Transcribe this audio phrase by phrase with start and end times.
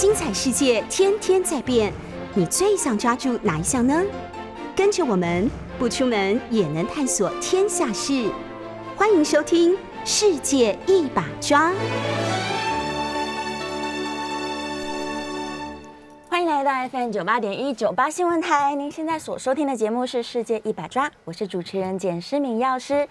[0.00, 1.92] 精彩世界天天在变，
[2.32, 4.00] 你最想抓住哪一项呢？
[4.76, 8.30] 跟着我们不出门也能探索天下事，
[8.94, 9.74] 欢迎收听
[10.04, 11.72] 《世界一把抓》。
[16.28, 23.08] 欢迎来到 FM 九八点一九八新闻台，您现在所收听的节目是《世界一把抓》，我是主持人简诗敏药师，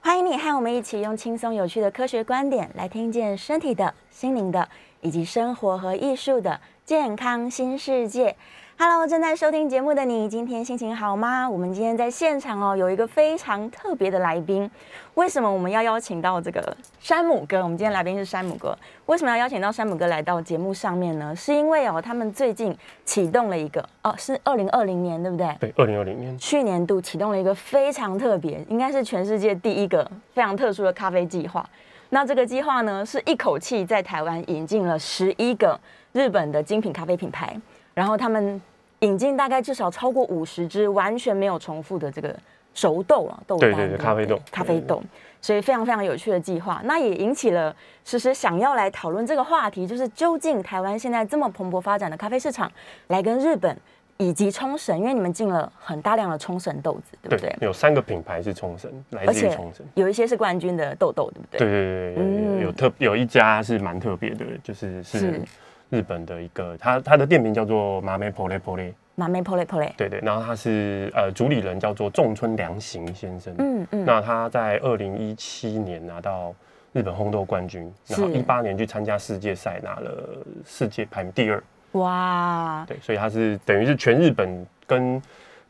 [0.00, 4.66] 欢迎你和我们一起用轻松有趣的科学观点来听见身体的、心灵的
[5.00, 8.36] 以及生活和艺术的健康新世界。
[8.78, 11.48] Hello，正在收听节目的你，今天心情好吗？
[11.48, 14.70] 我们今天在现场哦，有一个非常特别的来宾。
[15.14, 17.62] 为什么我们要邀请到这个山姆哥？
[17.62, 18.74] 我们今天来宾是山姆哥。
[19.04, 21.36] 为什么要邀请到山姆哥来到节目上面呢？
[21.36, 25.54] 是因为哦，他们最近启动了一个哦，是二零二零年，对不对？
[25.60, 31.68] 对，二零二零年去年度启动了一个非常特别，应该是全世界第一个非常特殊的咖啡计划。
[32.10, 35.80] 那这个计划呢，是一口气在台湾引进了十一个
[36.12, 37.58] 日本的精品咖啡品牌，
[37.94, 38.60] 然后他们。
[39.02, 42.38] 引进大概至少超过五十支完全没有重复的这个
[42.74, 45.02] 熟豆啊豆对对对咖啡豆咖啡豆，
[45.40, 46.82] 所以非常非常有趣的计划。
[46.84, 52.70] 那也引起了其实想要来讨论这个话题，就是究竟台湾现在这么蓬勃发展的咖啡市场，
[53.06, 53.74] 来跟日本
[54.20, 57.56] 以及冲绳，因为你们进了很大量的冲绳豆子，对不对？
[57.60, 61.58] 有三个品牌是冲绳，来自于冲绳，有一些是冠军的豆豆，对不对？
[61.58, 65.40] 对对对对，有特有一家是蛮特别的，就是是
[65.88, 68.92] 日本的一个，它它的店名叫做马梅 pole pole。
[69.16, 76.54] 马梅 pole pole，对对，然后他是呃主理人叫做仲村良行先生，嗯嗯，那他在二零一七年拿到
[76.94, 85.20] 日本烘豆冠军，然后一八年去参加世界赛拿了世界排名第二，哇，对，所以他是等于是全日本跟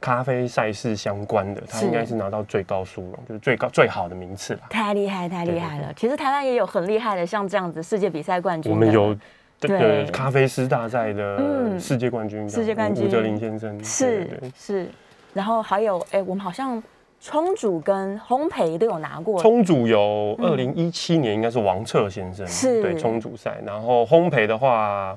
[0.01, 5.93] 咖啡赛事相关的，他应该是拿到最高殊荣，就是最高最好的名次了，太厉害太厉害了。
[5.95, 9.17] 其实台湾也有很厉害的，像这样子世界比赛冠军，我们有。
[9.61, 10.07] 对。
[10.07, 13.05] 咖啡师大赛的世界冠军，世界冠军。
[13.05, 13.85] 吴哲林先生。
[13.85, 14.27] 是
[14.57, 14.89] 是，
[15.35, 16.83] 然后还有哎，我们好像
[17.21, 19.39] 冲煮跟烘焙都有拿过。
[19.43, 22.81] 冲煮有二零一七年应该是王策先生是。
[22.81, 25.15] 对冲煮赛，然后烘焙的话，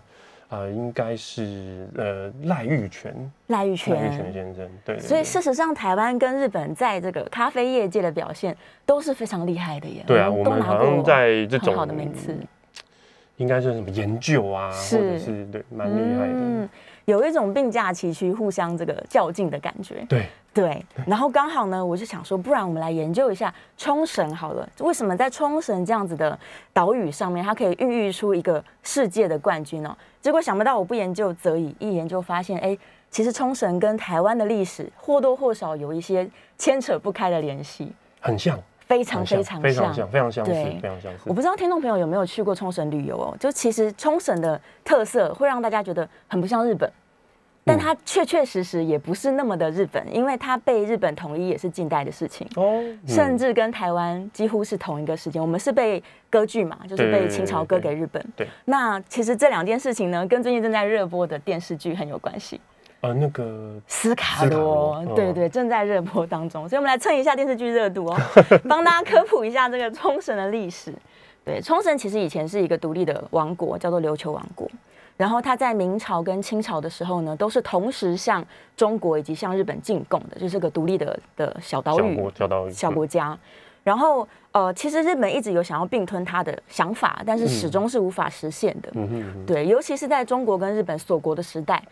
[0.53, 3.97] 呃，应该是呃赖玉泉赖玉泉
[4.31, 4.99] 先生对。
[4.99, 8.55] 所以事实上，台湾跟日本在这个咖啡业界的表现
[8.85, 10.03] 都是非常厉害的耶。
[10.05, 12.37] 对啊，我们好像在这种好的名次。
[13.37, 16.69] 应该是什么研究啊，或者是对蛮厉害的，嗯，
[17.05, 20.05] 有一种并驾齐驱、互相这个较劲的感觉。
[20.07, 24.69] 对对，然后刚好呢，我就想说，不然我们来研究一下冲绳好了。
[24.81, 26.37] 为什么在冲绳这样子的
[26.71, 29.97] 岛屿上面，它可以孕育出一个世界的冠军呢？
[30.23, 32.77] 结果想不到，我不研究则已，一研究发现，哎，
[33.11, 36.25] 其实冲绳跟台湾的历史或多或少有一些
[36.57, 37.91] 牵扯不开的联系，
[38.21, 38.57] 很像。
[38.85, 41.21] 非常非常非常像，非常相似，非常相似。
[41.25, 43.35] 我不知道听众朋友有没有去过冲绳旅游哦？
[43.39, 46.89] 就其实冲绳的特色会让大家觉得很不像日本，
[47.65, 55.41] 但它确确实实也不是那么的日本，因为它被日本统一也是近代的事情哦，甚至跟台湾几乎是同一个时间。
[55.41, 58.23] 我们是被割据嘛，就是被清朝割给日本。
[58.35, 62.59] 对，那其实这两件事情呢，跟最近正在热播的电视剧很有关系。
[63.01, 68.17] 呃，那个斯卡罗，对对，正在热播当中，所以我们来蹭一下电视剧热度哦，
[68.67, 70.93] 帮大家科普一下这个冲绳的历史。
[71.45, 74.69] 对，冲绳其实以前是一个独立的王国，叫做琉球王国。
[75.15, 83.37] 然后他在明朝跟清朝的时候呢，都是同时向中国以及向日本进贡的，就是个独立的的小岛屿、小岛屿、小国家。
[83.83, 88.89] 然后呃，其实日本一直有想要并吞它的想法，但是始终是无法实现的。
[88.93, 91.83] 嗯哼，对，尤其是在中国跟日本锁国的时代。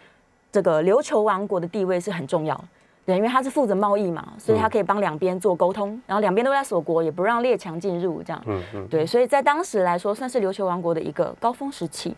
[0.54, 2.62] 这个琉球王国的地位是很重要，
[3.06, 12.14] 对，因为他是负责贸易嘛，所以他可以帮两边做沟通，然后两边都在锁国，也不让列强进入，这样，嗯嗯，对，所以在当时来说，算是琉球王国的一个高峰时期。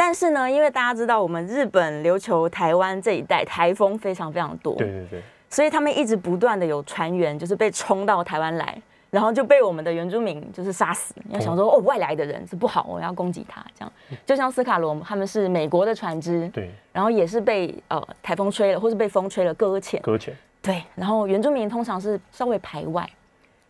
[0.00, 8.80] 但是呢，因为大家知道，我们日本、琉球、台湾这一带台风非常非常多，对对对，所以他们一直不断的有船员就是被冲到台湾来。
[9.10, 13.92] 然后就被我们的原住民就是杀死，你要想说哦，外来的人是不好，我要攻击他，这样。
[14.24, 20.32] 就像斯卡罗他们是美国的船只，对，然后也是被呃台风吹了，或是被风吹了搁浅，搁浅，
[20.62, 23.04] 对，然后原住民通常是稍微排外，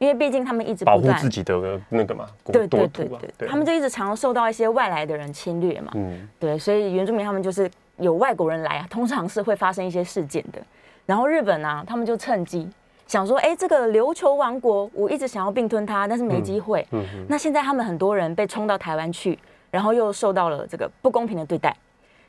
[0.01, 3.07] 因为毕竟他们一直保护自己的那个嘛，对对对
[3.37, 10.59] 对，他们就一直常受到一些外来的人侵略嘛，嗯，对，所以原住民他们就是有外国人来啊，通常是会发生一些事件的，
[11.05, 12.67] 然后日本呢，他们就趁机。
[13.07, 16.87] 想说，哎，这个琉球王国，我一直想要并吞它，但是没机会。
[16.93, 19.39] 嗯那现在他们很多人被冲到台湾去，
[19.71, 21.77] 然后又受到了这个不公平的对待，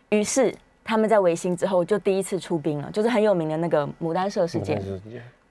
[0.09, 0.53] 于是
[0.83, 4.81] 他们在维新之后就第一次出兵了，就是很有名的那个牡丹社事件。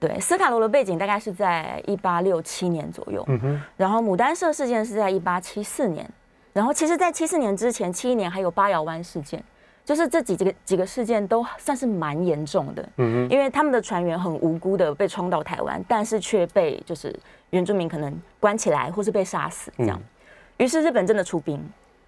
[0.01, 3.23] 对，斯卡罗的背景大概是在一八六七年左右。
[3.27, 3.61] 嗯哼。
[3.77, 6.09] 然后牡丹社事件是在一八七四年，
[6.53, 9.43] 然后其实，在七四年之前，七一年还有八窑湾事件，
[9.85, 12.81] 就是这几几个几个事件都算是蛮严重的。
[12.97, 17.15] 嗯哼因为他们的船员很无辜的被冲到台湾，但是却被就是
[17.51, 20.01] 原住民可能关起来，或是被杀死这样。
[20.57, 21.63] 于是日本真的出兵，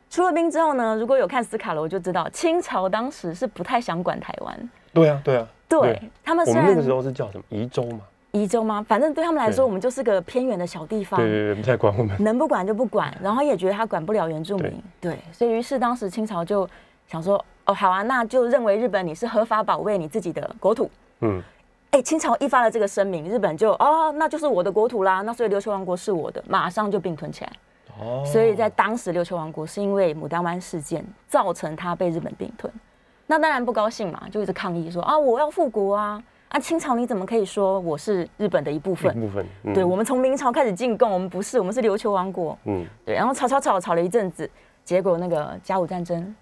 [0.09, 4.69] 出了兵之后呢，如果有看斯卡罗就知道，清朝当时是不太想管台湾。
[4.93, 5.47] 对啊，对啊，
[5.81, 6.45] 对他们。
[6.45, 8.01] 我们那个时候是叫什么宜州嘛？
[8.31, 8.83] 宜州吗？
[8.87, 11.19] 反正对他们来说，我们就是个偏远的小地方。
[11.19, 12.15] 对对对，不太管我们。
[12.23, 14.73] 能不管就不管， 然后也觉得他管不了原住民。
[14.99, 16.67] 对，所以于是当时清朝就
[17.07, 20.89] 想说，哦，好啊，那就认为日本你是合法保卫你自己的国土。
[21.19, 21.41] 嗯。
[21.91, 27.51] 哎，清朝一发了这个声明，日本就哦，那就是我的国土啦，那所以琉球王国是我的，马上就并吞起来。
[27.99, 28.23] 哦。
[28.25, 32.73] 所以在当时琉球王国是因为牡丹湾事件造成他被日本并吞，
[33.27, 36.21] 那当然不高兴嘛，就一直抗议说啊，我要复国啊。
[36.49, 39.11] 啊，清朝你怎么可以说我是日本的一部分？
[39.19, 39.43] 部分，
[39.73, 42.55] 对，我们从明朝开始进贡，我们不是，我们是琉球王国。
[42.65, 44.47] 嗯，对，然后吵吵吵吵了一阵子，
[44.83, 46.35] 结果那个甲午战争，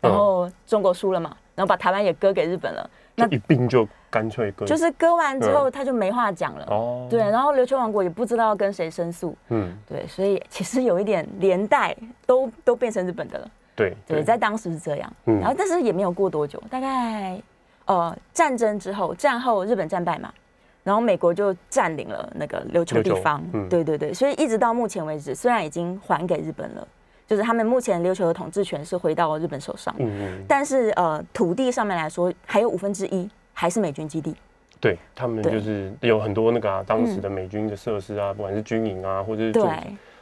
[0.00, 2.88] 然后中国输了嘛，然后把台湾也割给日本了。
[3.16, 6.64] 那一并就干脆割，就是割完之后他就没话讲了。
[6.68, 9.36] 哦，对，然后琉球王国也不知道要跟谁申诉。
[9.48, 13.50] 嗯，对，所以其实有一点连带都都变成日本的了。
[13.76, 15.12] 对，对，在当时是这样。
[15.26, 17.40] 嗯，然后但是也没有过多久，大概。
[17.88, 20.34] 呃，战争之后，战后日本战败嘛，
[20.82, 23.40] 然后美国就占领了那个琉球地方，
[23.70, 26.88] 对对对，所以一直到目前为止，虽然已经还给日本了，
[27.28, 34.34] 就是他们目前琉球的统治权是回到日本手上，嗯嗯，但是呃，土地上面来说，还有五分之一还是美军基地，
[34.80, 39.62] 对他们就是有很多那个当时的美军的设施啊，不管是军营啊，或者是对。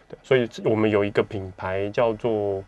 [0.07, 2.63] 对，所以我们有一个品牌叫做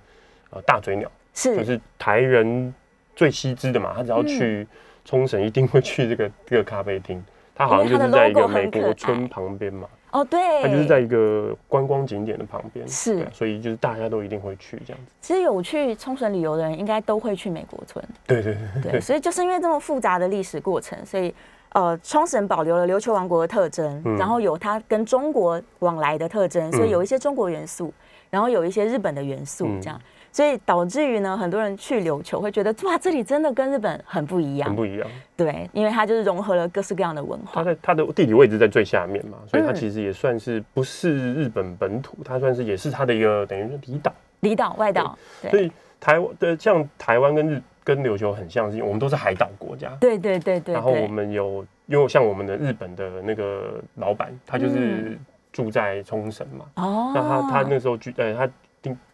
[0.57, 2.75] 呃大嘴鸟，是就是台人
[3.15, 4.67] 最悉知的嘛，他只要去。
[5.09, 7.25] 冲绳一定会去这个这个咖啡厅，
[7.55, 9.87] 它好像就是在一个美国村旁边嘛。
[10.11, 15.13] 哦，对，它就是在一个观光景点的旁边，是，所以就是大家都一定会去这样子。
[15.21, 18.05] 其实有去冲绳旅游的人，应该都会去美国村。
[18.27, 21.33] 对对对对，所以就是因为这么复杂的历史过程，所以
[21.69, 27.95] 呃，冲绳保留了琉球王国的特征，然后有它跟中国往来的特征，所以有一些中国元素，
[28.29, 30.01] 然后有一些日本的元素，这样。
[30.37, 35.09] 所以导致于呢，很多人去琉球会觉得哇，这里真的跟日本很不一样，很不一样。
[35.35, 37.53] 对，因为它就是融合了各式各样的文化。
[37.55, 44.13] 它在它的地理位置在最下面嘛，所以它其实也算是不是日本本土，它算是也是它的一个等于是离岛。
[44.41, 45.19] 离岛外岛。
[45.51, 49.91] 所以台湾的像台湾跟日跟琉球很像，是我们都是海岛国家。
[49.99, 50.75] 对对对对。
[50.75, 55.19] 然后我们有，因为像我们的日本的那个老板，他就是
[55.51, 56.67] 住在冲绳嘛。
[56.75, 57.13] 哦。
[57.15, 58.47] 那他他那时候居呃他。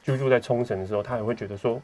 [0.03, 1.81] 居住在冲绳的时候，他也会觉得说，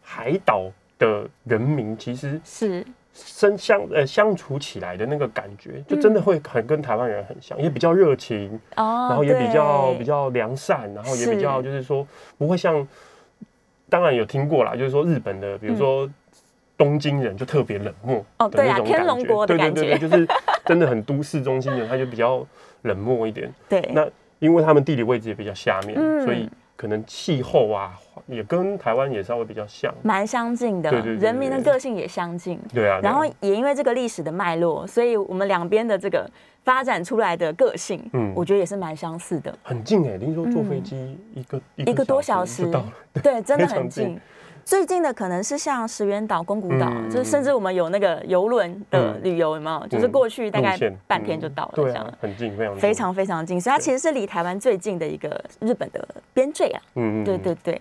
[0.00, 12.06] 海岛的人民其实是生相呃相处起来的那个感觉，就真的会很跟台湾人很像，也比较热情哦，然后也比较比较良善，然后也比较就是说
[12.38, 12.86] 不会像，
[13.90, 16.08] 当然有听过啦，就是说日本的，比如说
[16.76, 20.26] 东京人就特别冷漠哦，对啊，天龙国的感觉，就是
[20.64, 22.46] 真的很都市中心人，他就比较
[22.82, 23.52] 冷漠一点。
[23.68, 24.08] 对，那
[24.38, 26.48] 因为他们地理位置也比较下面，所以。
[26.82, 27.96] 可能气候啊，
[28.26, 30.90] 也跟台湾也稍微比较像，蛮相近的。
[30.90, 32.58] 对对，人民的个性也相近。
[32.74, 32.98] 对啊。
[33.00, 36.28] 然后也因为这个历史的脉络，所以我们两边的这个
[36.64, 39.56] 发展出来的个性，嗯，我觉得也是蛮相似的。
[39.62, 42.92] 很近哎，听说坐飞机一个一个多小时到了，
[43.22, 44.20] 对，真的很 近。
[44.72, 49.86] 最近的可能是像石原岛、宫古岛，就是甚至我们有那个游轮的旅游，有没有？
[49.86, 53.60] 就是过去大概半天就到了，这样很近，非常非常非常近。
[53.60, 55.28] 所以它其实是离台湾最近的一个
[55.60, 56.80] 日本的边界啊。
[57.22, 57.78] 对对对。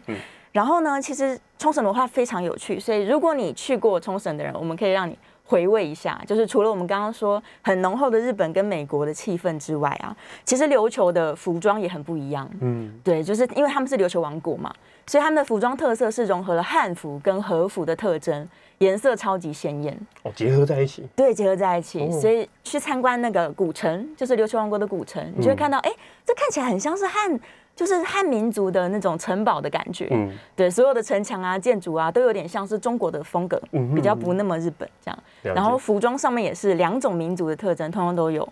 [0.51, 5.17] 然后呢，其实冲绳的话非常有趣，所以如果你去过冲绳的人，我们可以让你
[5.51, 10.15] 回味一下，就是除了我们刚刚说很浓厚的日本跟美国的气氛之外啊，
[10.45, 12.49] 其实琉球的服装也很不一样。
[12.61, 14.73] 嗯，对，就是因为他们是琉球王国嘛。
[15.07, 18.47] 所以他们的服装特色是融合了汉服跟和服的特征，
[18.81, 21.07] 颜色超级鲜艳哦，结合在一起。
[21.15, 22.11] 对，结合在一起。
[22.11, 25.91] 所以去参观那个古城，就是琉球王国的古城，你就会看到，哎，
[26.25, 27.39] 这看起来很像是汉，
[27.75, 30.07] 就是汉民族的那种城堡的感觉。
[30.09, 33.61] 嗯，对，所有的城墙啊、建筑啊，都有点像是中国的风格，
[33.93, 35.23] 比较不那么日本这样。
[35.55, 38.47] 然后服装上面也是两种民族的特征，通通都有。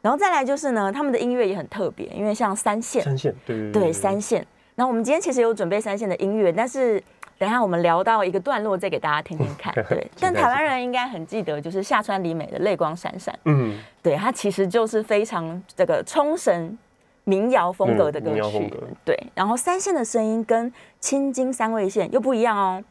[0.00, 4.46] 然后再来就是呢，他们的音乐也很特别，因为像三线，三线，对对对，三线。
[4.76, 7.00] 那我们今天其实有准备三线的音乐，但是
[7.36, 9.74] 等下我们聊到一个段落再给大家听听 看。
[9.88, 13.34] 对，但台湾人应该很记得，就是下川里美的《泪光闪闪》。
[13.44, 16.78] 嗯，对，它其实就是非常这个冲绳
[17.24, 18.72] 民谣风格的歌曲。
[19.04, 22.82] 对，然后三线的声音跟青金三味线又不一样哦。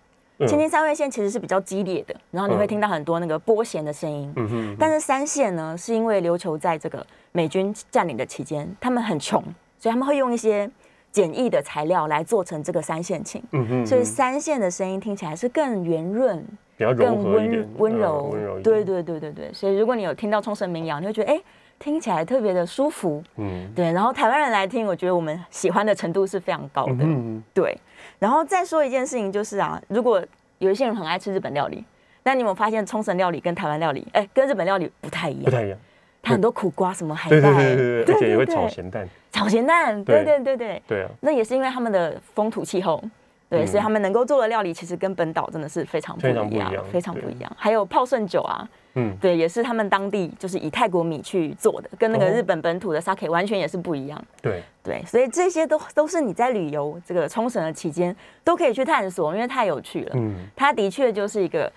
[0.48, 4.34] 青金三味线其实是比较激烈的，然后你会听到很多那个拨弦的声音。
[4.36, 4.76] 嗯哼。
[4.78, 9.42] 但是三线呢，是因为琉球在这个美军占领的期间，他们很穷，
[9.80, 10.70] 所以他们会用一些。
[11.14, 21.40] 简易的材料来做成这个三线琴，嗯嗯，所以三线的声音听起来是更圆润，比较更温温柔，温柔对对对对对，所以如果你有听到冲绳民谣，你会觉得哎。
[21.80, 23.92] 听起来特别的舒服，嗯，对。
[23.92, 27.78] 然后台湾人来听，我觉得我们喜欢的程度是非常高的，嗯，对。
[28.20, 30.24] 然后再说一件事情，就是啊，如果
[30.60, 31.84] 有一些人很爱吃日本料理，
[32.24, 35.78] 那你有没有发现冲绳料理跟台湾料理，哎，跟日本料理不太一样，不太一样。
[36.24, 40.24] 它很多苦瓜，什么海带，对对对对，而且也会炒咸蛋，炒咸蛋，对。
[40.24, 41.04] 对对对，对。
[41.04, 41.12] 啊。
[41.20, 43.04] 那也是因为他们的风土气候。
[43.50, 47.56] 对，所以他们能够做的料理其实跟本岛真的是非常不一样，非常不一样。
[47.56, 54.20] 还有泡顺酒啊，嗯，对，也是他们当地就是以泰国米去做的，跟那个日本本土的 sake 完全也是不一样。
[54.42, 54.64] 对。
[54.82, 60.14] 对，所以这些都都是你在旅游这个冲绳的期间都可以去探索，因为太有趣了。
[60.16, 61.72] 嗯，它的确就是一个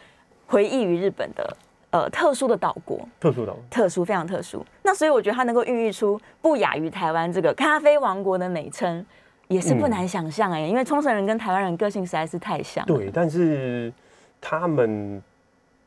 [0.46, 1.56] 回忆于日本的
[1.96, 4.64] 呃特殊的岛国，特殊岛，特殊非常特殊。
[4.82, 9.04] 那所以我觉得它能够孕育出不亚于台湾这个咖啡王国的美称。
[9.48, 12.84] 也是不难想象哎，因为冲绳人跟台湾人个性实在是太像。
[12.84, 13.92] 对，但是
[14.40, 15.22] 他们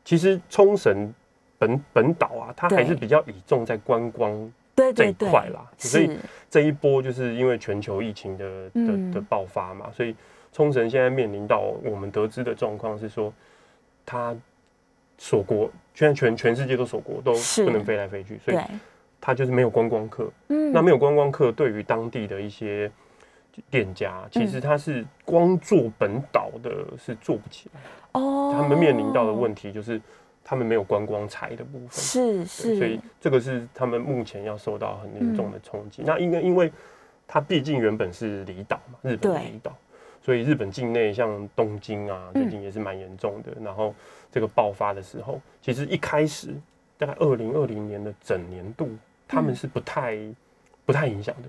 [0.02, 1.12] 其实冲绳
[1.58, 5.60] 本本岛啊，它还是比较倚重在观光这一块啦。
[5.76, 6.16] 所以
[6.48, 10.16] 这一波就是因为全球疫情的的的爆发嘛，所以
[10.54, 13.30] 冲绳现在面临到我们得知的状况是说，
[14.06, 14.34] 它
[15.18, 18.58] 锁国，现在全全世界都锁国，都不能飞来飞去，所以
[19.20, 20.30] 它就是没有观光客。
[20.48, 22.90] 嗯，那没有观光客，对于当地的一些。
[23.68, 27.80] 店家其实他是光做本岛的，是做不起来
[28.12, 28.54] 哦。
[28.56, 30.00] 他们面临到的问题就是
[30.42, 36.02] 他们没有观光财的部分，是是，所以这个是他们目前要受到很严重的冲击。
[36.06, 36.72] 那因为因为
[37.26, 39.76] 它毕竟原本是离岛嘛，日本离岛，
[40.22, 43.50] 所以日本境内像东京啊，最近也是蛮严重的。
[43.62, 43.94] 然后
[44.30, 46.54] 这个爆发的时候，其实一开始
[46.98, 48.88] 大概二零二零年的整年度，
[49.26, 50.18] 他们是不太
[50.84, 51.48] 不太影响的。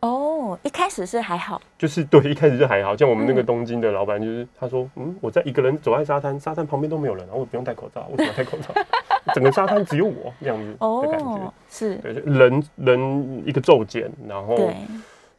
[0.00, 8.74] 哦，一开始是还好，就是对，一开始就还好像我们那个东京的老板，就是他说，嗯，我在一个人走在沙滩，沙滩旁边都没有人，然后我不用戴口罩，为什么戴口罩？
[9.34, 14.70] 整个沙滩只有我这样子的感觉，是对人人一个骤减，然后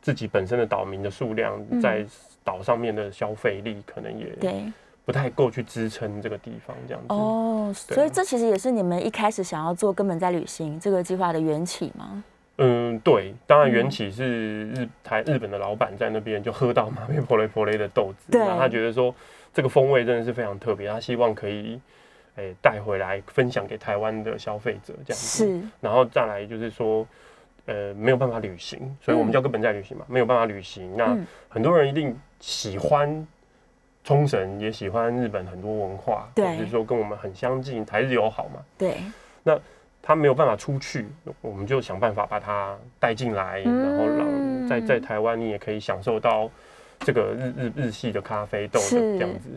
[0.02, 2.06] 自己本身的岛民的数量在
[2.48, 4.64] 岛上面的消费力可能也对
[5.04, 12.24] 不太够去支撑这个地方这样子哦，所以这其实也是你们一开始想要做根本在旅行这个计划的缘起吗？
[12.60, 19.14] 嗯，对，当然缘起是日台日本的老板在那边就喝到马面婆雷婆雷的豆子，然后他觉得说
[19.54, 21.80] 这个风味真的是非常特别，他希望可以
[22.36, 25.46] 诶带回来分享给台湾的消费者这样子。
[25.46, 27.06] 是，然后再来就是说，
[27.66, 30.98] 呃，没有办法旅行，所以我们叫根本在旅行嘛，没有办法旅行。
[30.98, 31.16] 那
[31.48, 33.28] 很多人一定喜欢
[34.04, 38.62] 冲绳，也喜欢日本很多文化，或者是说跟我们很相近，台日友好嘛。
[38.78, 38.98] 对，
[39.44, 39.60] 那。
[40.00, 41.06] 他没有办法出去，
[41.42, 46.50] 我们就想办法把他带进来，然后让在在台湾你也可以享受到
[47.00, 49.50] 这个日日日系的咖啡豆的这样子。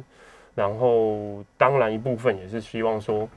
[0.57, 3.29] 然后当然一部分也是希望说，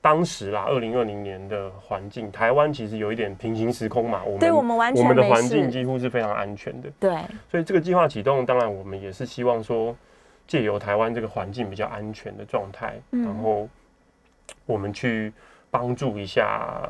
[0.00, 4.22] 当时啦，二零二零年的环境，台湾其实有一点平行时空嘛。
[4.24, 6.90] 我们对我们完全我们的环境几乎是非常安全的。
[6.98, 7.16] 对，
[7.50, 9.96] 所以这个计划启动，当然我们也是希望说，
[10.46, 13.68] 借由台湾这个环境比较安全的状态，然后
[14.66, 15.32] 我们去。
[15.72, 16.80] 帮助一下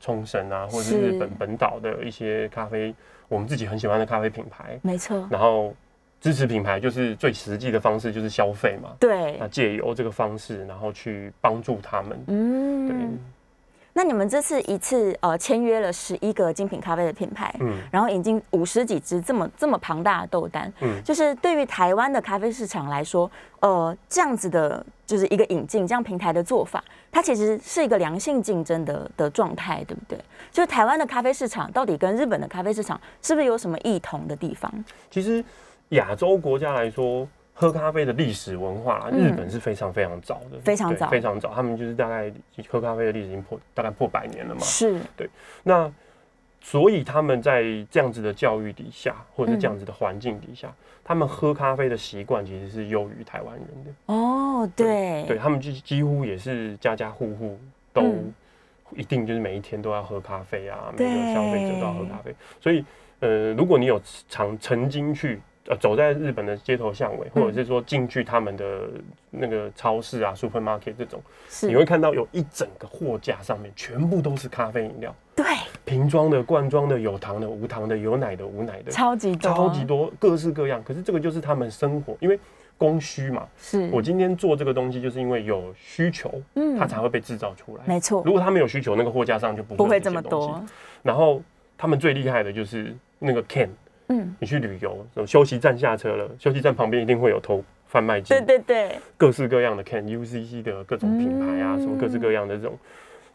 [0.00, 2.92] 冲绳啊，或者是日本本岛的一些咖啡，
[3.28, 5.28] 我们自己很喜欢的咖啡品牌，没错。
[5.30, 5.72] 然后
[6.20, 8.90] 支持品牌就是最实际的方式，就是消费嘛。
[8.98, 9.36] 对。
[9.38, 12.24] 那借由这个方式，然后去帮助他们。
[12.28, 12.88] 嗯。
[12.88, 12.96] 对。
[13.98, 23.30] 那你们这次一次呃签约了十一个精品咖啡的品牌，嗯，然后引进五十几支这么这么庞大的豆单，嗯，就是对于台湾的咖啡市场来说，
[23.60, 30.18] 呃，这样子的就是一个引进这样平台的做法，它其实是一个良性竞争的的状态，对不对？
[30.52, 34.70] 就是台湾的咖啡市场到底跟日本的咖啡市场是不是有什么异同的地方？
[35.10, 35.42] 其实
[35.90, 37.28] 亚洲国家来说。
[37.58, 41.54] 喝咖啡的历史文化，日本是非常非常早的，非常早，非常早。
[41.54, 42.30] 他们就是大概
[42.68, 44.60] 喝咖啡的历史已经破大概破百年了嘛。
[44.60, 45.26] 是，对。
[45.62, 45.90] 那
[46.60, 50.70] 所以他们在这样子的教育底下，或者是这样子的环境底下，
[51.02, 54.12] 他们喝咖啡的习惯其实是优于台湾人的。
[54.12, 57.58] 哦，对，对他们几几乎也是家家户户
[57.94, 58.02] 都
[58.94, 62.34] 一定就是每一天都要喝咖啡啊，每个消费者都要喝咖啡。
[62.60, 62.84] 所以，
[63.20, 65.40] 呃，如果你有常曾经去。
[65.68, 68.88] 呃，走在日本的街头巷尾，或者是说进去他们的
[69.30, 71.20] 那个超市啊，supermarket 这种，
[71.62, 75.44] 你会看到有一整个货架上面全部都是咖啡饮料，对，
[75.84, 80.80] 瓶装的、罐装的、有糖的、无糖的、有奶的、无奶的，超级多，超级多，各式各样。
[80.84, 82.38] 可是这个就是他们生活，因为
[82.78, 83.48] 供需嘛。
[83.58, 87.82] 是我今天做这个东西，就是因为有需求，嗯，它才会被制造出来。
[87.86, 90.64] 没错，如果它没有需求，那个货架上就不不会这么多。
[91.02, 91.42] 然后
[91.76, 93.68] 他们最厉害的就是那个 can。
[94.08, 102.78] 嗯，你去旅游，休息站下车了，休息站旁边一定会有偷贩卖机，对对对，各式各样的 Can UCC 的各种品牌啊，什么各式各样的这种，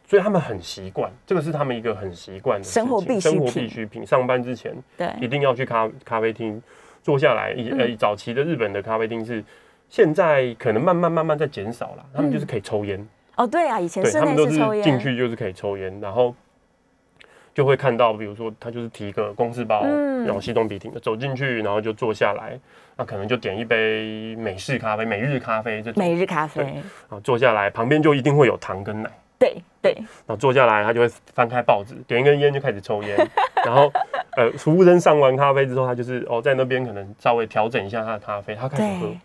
[0.07, 3.21] 所以他们很习惯，这个是他们一个很习惯的生活必需品。
[3.21, 6.61] 生活必需品，上班之前对一定要去咖咖啡厅
[7.03, 7.51] 坐下来。
[7.51, 9.43] 以呃早期的日本的咖啡厅是，
[9.89, 13.05] 现在可能慢慢慢慢在减少了，他们就是可以抽烟。
[13.35, 16.33] 哦，对啊，以前他们都是进去就是可以抽烟，然后。
[17.53, 19.83] 就会看到，比如说他就是提一个公事包，
[20.25, 22.57] 然后西装笔挺的走进去，然后就坐下来，
[22.95, 26.01] 那可能就点一杯美式咖啡、每日咖啡这种。
[26.01, 26.81] 每日咖啡。
[27.09, 29.09] 啊，坐下来旁边就一定会有糖跟奶。
[29.37, 29.93] 对对。
[29.93, 33.17] 然后坐下来，他就会翻开报纸，点一根烟就开始抽烟。
[33.65, 33.91] 然后，
[34.37, 39.15] 呃，服务生上完咖啡之后，他就是哦，在那边可能稍微调整一下他的咖啡，他开始喝，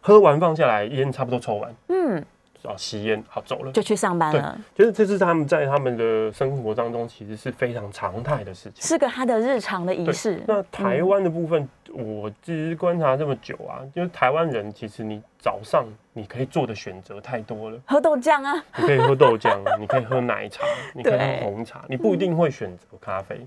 [0.00, 1.74] 喝完放下来，烟差不多抽完。
[1.88, 2.24] 嗯。
[2.64, 4.58] 啊，吸烟好走了，就去上班了。
[4.74, 10.42] 就是这是他们在他们的生活当中，其实是非常常态的事情，是个他的日常的仪式。
[10.46, 23.40] 那台湾的部分，我其实观察这么久啊，就是台湾人其实你早上你可以做的选择太多了，喝豆浆啊，你可以喝豆浆，你可以喝奶茶，你可以喝红茶，你不一定会选择咖啡。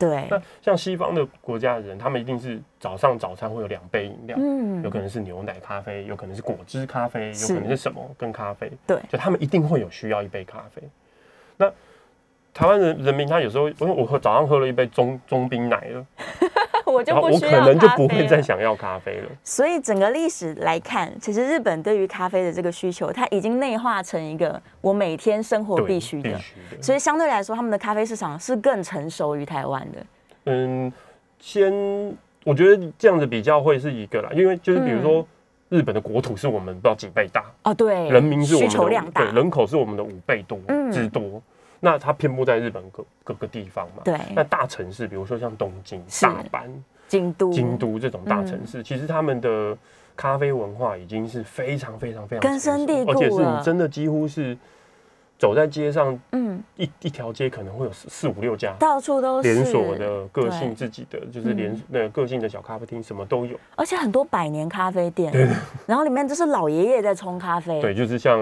[0.00, 10.82] 对，那像西方的国家的人，他们一定是早上早餐会有两杯饮料，嗯，有可能是牛奶咖啡，有可能是果汁咖啡，有可能是什么跟咖啡，对，就他们一定会有需要一杯咖啡。
[11.58, 11.70] 那
[12.54, 16.06] 台湾人人民他有时候，因为我喝早上喝了一杯中中冰奶了。
[16.90, 19.28] 我就不我可能就不会再想要咖啡了。
[19.44, 26.38] 所以整个历史来看，其实日本对于咖啡的这个需求，它已经内化成一个我每天生活必须的。
[26.80, 29.98] 所以相对来说，他们的咖啡市场是更成熟于台湾的。
[30.46, 30.92] 嗯，
[31.38, 31.72] 先
[32.44, 35.26] 我觉得这样子比较会是一个啦，因为就是比如说
[35.68, 40.58] 日本的国土是我们不知道几倍大哦，对，人民是我们需求量大，对，人口是我们的五倍多
[40.90, 41.40] 之多。
[41.80, 44.02] 那它遍布在日本各各个地方嘛？
[44.04, 44.18] 对。
[44.34, 46.68] 那大城市，比如说像东京、大阪、
[47.08, 49.76] 京都、京都这种大城市，其实他们的
[50.16, 54.56] 咖啡文化已经是非常非常非常根深蒂固而且是你真的几乎是。
[55.40, 63.58] 走在街上，嗯，一一条街可能会有四四五六家，到处都是连锁的个性自己的，就是连那个性的小咖啡厅，什么都有。
[63.74, 65.48] 而且很多百年咖啡店，对
[65.86, 67.80] 然后里面就是老爷爷在冲咖啡。
[67.80, 68.38] 对，就是像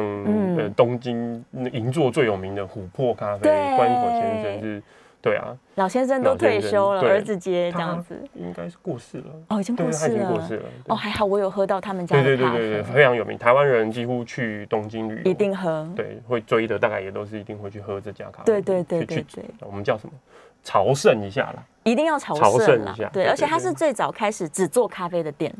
[0.56, 4.82] 呃东京银座最有名的琥珀咖啡，关口先生是。
[5.20, 9.24] 对啊，老先生都退休了，儿子接这样子，应该是过世了。
[9.48, 15.30] 哦，已经过世了，过世了哦，还好我有喝到他们家的对对对对对，非常有名，台湾人几乎去东京旅游。
[15.30, 20.12] 一定喝，对，会追的大概也都是一定会去喝这家咖啡，对对对对对，我们叫什么？
[20.62, 25.52] 朝圣一下啦，一定要朝圣一下，对，而且它是最早开始只做咖啡的店，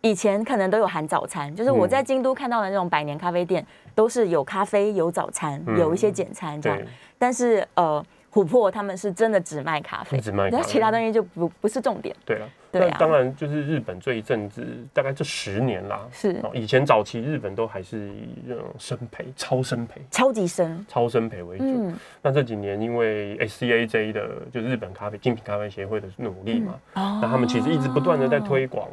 [0.00, 3.64] 以前可能都有含早餐，就是我在京都看到的那种百年咖啡店，
[3.94, 6.78] 都是有咖啡有早餐，有一些简餐这样，
[7.16, 8.04] 但是呃。
[8.36, 12.14] 琥珀他们是真的只卖咖啡，只卖，那其他东西就不不是重点。
[12.26, 21.92] 对了，对啊，当然就是日本这一阵子，大概这十年啦，是以前早期日本都还是以这种生培、超生培、超级生、超生培为主。
[22.20, 28.86] 那这几年因为 S C A J 的，就是日本咖啡精品咖啡协会的努力嘛，那他们其实一直不断的在推广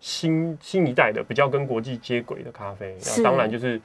[0.00, 2.96] 新新一代的比较跟国际接轨的咖啡。
[3.16, 3.80] 那当然就是。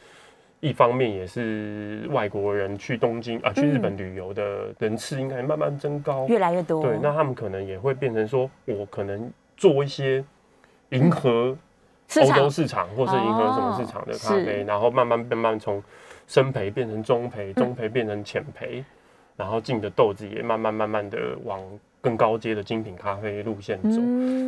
[0.62, 6.84] 一方面也是外国人去东京啊，去日本旅游的人次应该慢慢增高，越来越多。
[6.84, 10.24] 对，那他们可能也会变成说，我可能做一些
[10.90, 11.58] 迎合
[12.22, 15.84] 欧洲市场，或是迎合什么市场的咖啡，然后慢慢慢慢从
[16.28, 18.86] 深培变成中培，中培变成浅培，
[19.36, 21.60] 然后进的豆子也慢慢慢慢的往
[22.02, 24.00] 更高阶的精品咖啡路线走。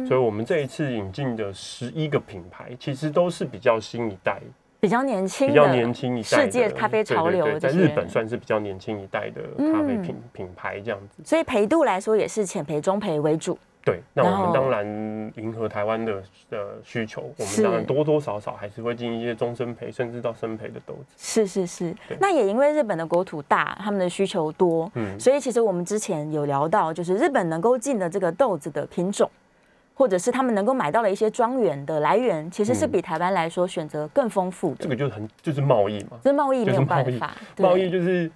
[0.08, 4.40] 所以，我们这一次引进的十一个品牌，其实都是比较新一代。
[4.84, 9.42] 比较年轻，比较年轻一代世界咖啡潮流，在日本算是比较年轻一代的
[9.72, 11.24] 咖啡品品牌这样子。
[11.24, 13.58] 所以培度来说也是浅培、中培为主。
[13.86, 14.86] 对，那我们当然
[15.38, 21.16] 迎合台湾的的需求，我们当然多多少少还是会进一些中生培，甚至到生培的豆子。
[21.18, 29.32] 是是是，那也因为日本的国土大，他们的需求多，嗯，所以其实我们之前有聊到，就是日本能够进的这个豆子的品种。
[29.96, 34.78] 或者是他们能够买到的一些庄园的来源，其实是比台湾来说选择更丰富的。
[34.80, 38.30] 这个就很就是贸易嘛，这贸易没有办法，贸易就是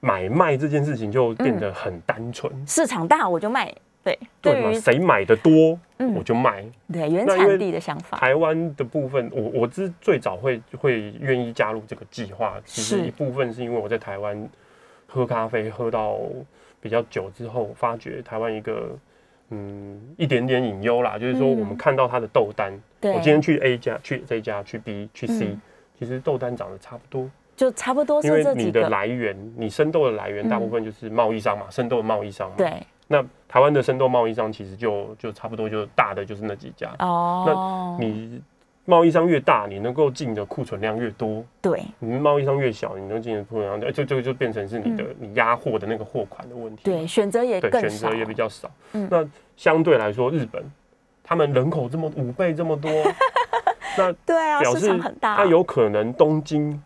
[0.00, 2.52] 买卖这件事情就变得很单纯。
[2.66, 3.72] 市场大我就卖，
[4.02, 4.72] 对对嘛？
[4.80, 5.78] 谁买的多
[6.16, 6.64] 我就卖。
[6.92, 8.18] 对原产地的想法。
[8.18, 14.48] 台湾的部分，我我之最早会会愿意加入这个计划，其实一部分是因为我在台湾
[15.06, 16.18] 喝咖啡喝到
[16.80, 18.98] 比较久之后，发觉台湾一个。
[19.54, 25.56] 嗯，一点点隐忧啦，就是说我们看到它的豆单，我今天去 A 家，去这家，去 B，去 C，
[25.98, 28.20] 其实豆单长得差不多，就差不多。
[28.22, 32.72] 因为你的来源，你生豆的来源大部分就是贸易商嘛，生豆的贸易商嘛，对，
[33.06, 36.92] 那台湾的生豆贸易商其实就就差不多就大的就是那几家。
[36.98, 38.42] 哦，那你
[38.86, 41.42] 贸易商越大，你能够进的库存量越多。
[41.62, 46.82] 对，你贸易商越小，你能进的库存量，就这个就变成是你的你压货的那个货款的问题。
[46.84, 48.70] 对，选择也更选择也比较少。
[48.92, 50.62] 嗯，那相对来说，日本
[51.22, 52.90] 他们人口这么五倍这么多，
[53.96, 56.82] 那 对啊，表示很大，它有可能东京。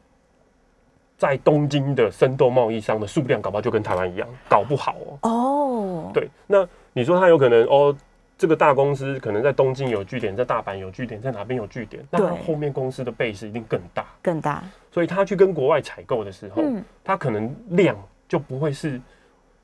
[1.17, 5.29] 在东京的生豆贸易商的数量，搞不好就跟台湾一样，搞不好哦。
[5.29, 7.93] 哦，对，那你说他有可能哦，
[8.39, 12.07] 这个大公司可能在东京有据点，在大阪有据点，在哪边有据点？
[12.09, 14.63] 那后面公司的 base 一定更大，更大。
[14.93, 16.63] 所以他去跟国外采购的时候，
[17.03, 17.97] 他可能量
[18.29, 19.01] 就不会是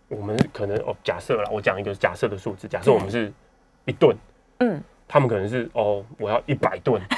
[0.09, 3.33] 我们可能哦，假设了，我讲一个假设的数字，假设我们是
[3.85, 4.17] 一吨，
[4.59, 7.01] 嗯，他们可能是哦，我要一百吨。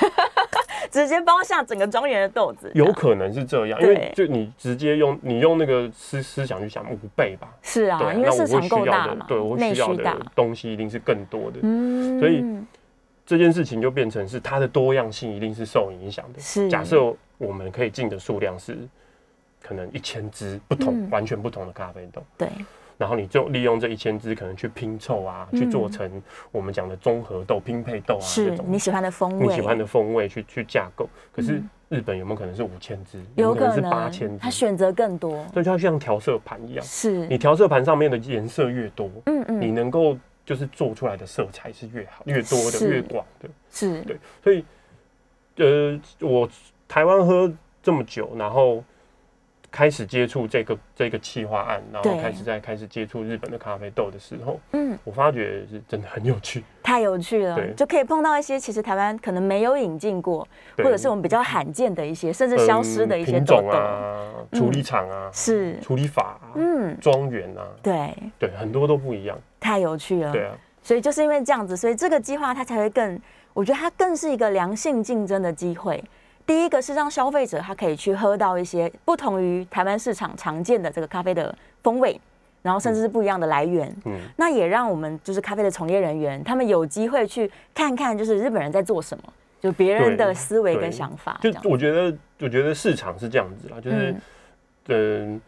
[0.88, 12.42] 直接包下整个庄园的豆子，有可能是这样，因为就你直接用你用那个思思想去想五倍吧，是啊，因为市场够大嘛，对我需要的东西一定是更多的，嗯，所以
[13.27, 16.38] 这件事情就变成是它的多样性一定是受影响的。
[16.38, 18.79] 是，假设我们可以进的数量是
[19.66, 22.48] 可能一千支不同完全不同的咖啡豆，对。
[22.98, 26.11] 然后你就利用这一千支，可能去拼凑啊，去做成
[26.50, 31.07] 我们讲的综合豆、拼配豆啊，是你喜欢的风味，你喜欢的风味去去架构。
[31.31, 33.22] 可是日本有没有可能是五千支？
[33.35, 35.44] 有可能是八千支，它选择更多。
[35.52, 43.48] 所以就像调色盘一样，是你调色盘上面的颜色越多，嗯嗯，你能够就是做出来的色彩是越好、越多的、越广的。
[43.70, 44.64] 是对，所以
[45.57, 46.48] 呃，我
[46.88, 47.52] 台湾喝
[47.83, 48.83] 这么久，然后。
[49.76, 65.78] 开始接触这个这个企划案，然后开始在开始接触日本的咖啡豆的时候，嗯，我发觉是真的很有趣，太有趣了，就可以碰到一些其实台湾可能没有引进过，或者是我们比较罕见的一些，甚至消失的一些品种啊，处理厂啊，是。
[65.82, 68.14] 处理法，嗯，庄园啊，对。
[68.38, 73.20] 对，很多都不一样，太有趣了，对啊，所以就是因为这样子，所以这个计划它才会更，
[73.52, 76.02] 我觉得它更是一个良性竞争的机会。
[76.46, 82.18] 第一个是让消费者他可以去喝到一些不同于台湾市场常见的这个咖啡的风味，
[82.62, 83.94] 然后甚至是不一样的来源。
[84.04, 89.24] 嗯，那也让我们就是咖啡的从业人员，他们有机会去看看，就是日本人在做什么，
[89.61, 91.37] 就别人的思维跟想法。
[91.42, 94.14] 就我觉得，我觉得市场是这样子啦，就是
[94.87, 95.40] 嗯，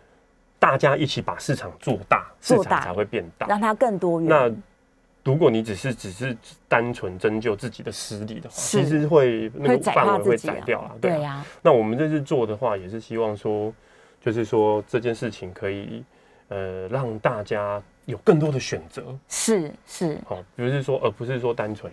[0.59, 4.29] 大家一起把市场做大，市场才会变大，让它更多元。
[4.29, 4.53] 那
[5.25, 10.97] 如果你只是只是单纯针灸自己的实力的话，其实会那个范围会窄掉了。
[11.01, 11.45] 对呀。
[11.61, 13.73] 那我们这次做的话，也是希望说，
[14.21, 16.03] 就是说这件事情可以
[16.49, 19.15] 呃让大家有更多的选择。
[19.29, 20.19] 是是。
[20.27, 21.93] 好，不是说而不是说单纯。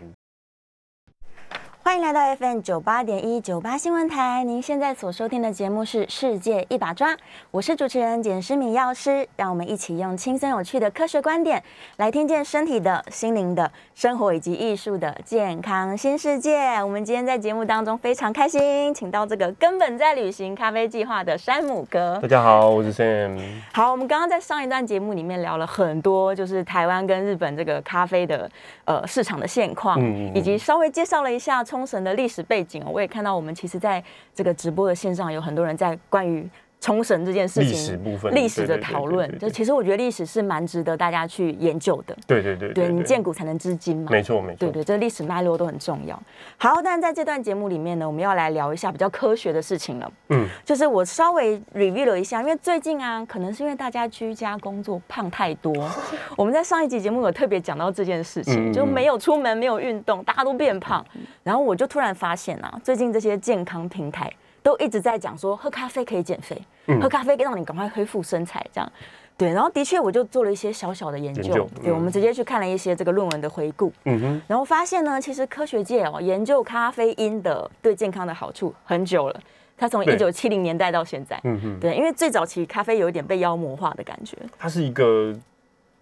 [1.85, 7.13] 欢迎来到 FM 九八点一九八新闻台，您现在所收听的节目是《世界一把抓》，
[7.51, 11.61] 我是主持人简诗敏药师，让我们一起用轻松有趣的科学观点
[11.97, 16.57] 来听见身体的、心灵的、生活以及艺术的健康新世界。
[16.83, 22.17] 我们今天在节目当中非常开心，请到这个根本在旅行咖啡计划的山姆哥。
[22.19, 23.39] 大家好，我是 Sam。
[23.71, 28.49] 好，我们刚刚在上一段节目里面聊了很多，就是台湾跟日本这个咖啡的
[28.85, 30.01] 呃市场的现况，
[30.33, 31.63] 以及稍微介绍了一下。
[31.75, 34.01] 冲绳的历史背景我也看到，我们其实在
[34.33, 36.49] 这个直播的线上有很多人在关于。
[36.85, 42.15] 冲绳这件事情，历史部分，历史的讨论，就其实我觉得历史是蛮值得大家去研究的。
[42.27, 44.11] 对对对，对你见古才能知今嘛。
[44.11, 46.21] 没错没错，对对，这历史脉络都很重要。
[46.57, 50.11] 好，但在这段节目里面呢，我们要来聊一下比较科学的事情了。
[50.29, 55.73] 嗯，就是我稍微 review 了一下，因为最近啊，可能是因为大家居家工作胖太多，
[56.37, 61.03] 我们在上一集节目有特别讲到这件事情，就没有出门，没有运动，大家都变胖。
[61.41, 64.31] 然后我就突然发现啊，最近这些健康平台。
[64.65, 66.59] 都一直在讲说喝咖啡可以减肥，
[66.99, 68.91] 喝咖啡让你赶快恢复身材，这样。
[69.37, 69.53] 对。
[69.53, 79.39] 然后的确，我就做了一些小小的研究，对，我们直接去看了一些这个论文的回顾，嗯哼，然后发现呢，其实科学界哦研究咖啡因的对健康的好处很久了，
[79.77, 85.31] 它从一九七零年代到现在，嗯哼，对，因为最早期咖啡有一点被妖魔化的感觉，它是一个。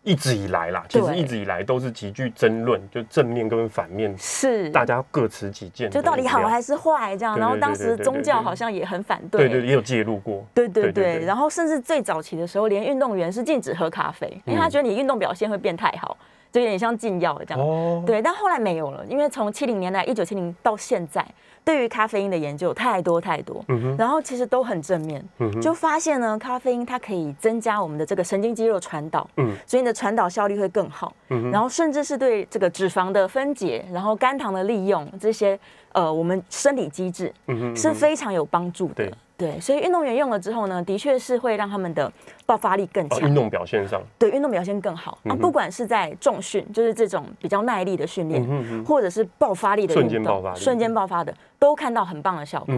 [0.03, 7.39] 一直以来啦，其实一直以来都是极具争论，就正面跟反面是大家各持己见，就到底好还是坏这样。
[7.39, 10.45] 然后当时宗教好像也很反对，对对，也有介入过。
[10.53, 16.17] 对对对，然后甚至最早期的时候，连运动员是禁止喝咖啡，因为他觉得你运动表现会变太好，
[16.51, 17.65] 就有点像禁药这样。
[17.65, 21.25] 哦，对，但后来没有了，因为从七零年代一九七零到现在。
[21.65, 23.63] 对于咖啡因的研究太多太多，
[23.97, 25.23] 然后其实都很正面，
[25.61, 29.27] 就发现呢，咖啡因它可以增加我们的这个神经肌肉传导，
[29.65, 31.13] 所以你的传导效率会更好，
[31.51, 35.57] 然后甚至是对这个脂肪的分解，然后肝糖的利用这些，
[35.93, 37.33] 呃，我们生理机制
[37.75, 39.11] 是非常有帮助的。
[39.35, 42.11] 对，所以运动员用了之后呢，的确是会让他们的
[42.45, 45.35] 爆发力更强，运动表现上，对运动表现更好啊。
[45.35, 52.75] 不管是在重训，就是这种比较耐力的训练，或者是爆发力的瞬间爆发、瞬间爆发的，都看到很棒的效果。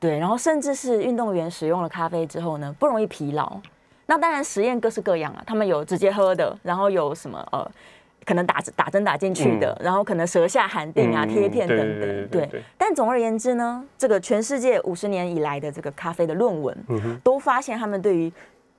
[0.00, 3.60] 对，然后甚至是运动员使用了咖啡之后呢，不容易疲劳。
[4.06, 7.70] 那当然实验各式各样啊，他们有直接喝的，然后有什么呃。
[8.24, 12.62] 可能打打针打进去的，然后可能舌下含定啊、贴片等等，对。
[12.76, 16.76] 但总而言之呢，这个全世界五十年以来的这个咖啡的论文，
[17.22, 18.32] 都发现他们对于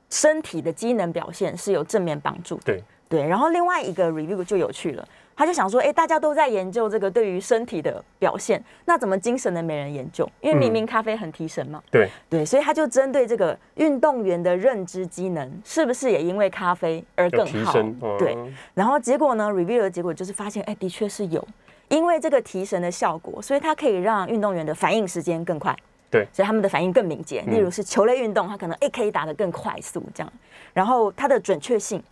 [0.09, 2.59] 身体的机能表现是有正面帮助。
[2.63, 3.27] 对对。
[3.27, 5.07] 然后另外一个 review 就有趣了。
[5.39, 10.29] 他就想说，哎，大家都在研究这个对于身体的表现，那怎么精神的没人研究？
[10.41, 11.81] 因为明明咖啡很提神嘛。
[11.89, 17.73] 对对，所以他就针对这个运动员的认知机能，是不是也因为咖啡而更好？
[18.17, 18.37] 对。
[18.73, 21.47] 然后结果呢？review 的结果就是发现，哎，的确是有，
[21.87, 25.73] 因为这个提神的效果，所以它可以让运动员的反应时间更快。
[26.11, 26.27] 对。
[26.33, 27.41] 所以他们的反应更敏捷。
[27.47, 30.33] 例如是球类运动，他可能哎可以打得更快速这样。
[30.73, 32.03] 然后它的准确性。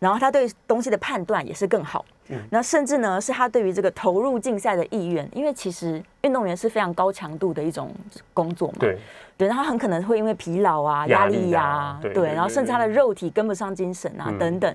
[0.00, 2.04] 然后他对东西的判断也是更好，
[2.48, 7.94] 那甚至呢是他对于这个投入竞赛的意愿，因为其实运动员是非常高强度的一种
[8.32, 8.98] 工作嘛，对，
[9.36, 14.74] 对，他很可能会因为疲劳啊、压力呀，对，然后甚至他的肉体跟不上精神啊等等，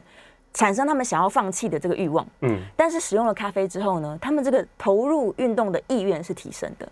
[0.53, 6.87] 产生他们想要放弃的这个欲望，嗯，但是使用了咖啡之后呢，他们这个投入运动的意愿是提升的。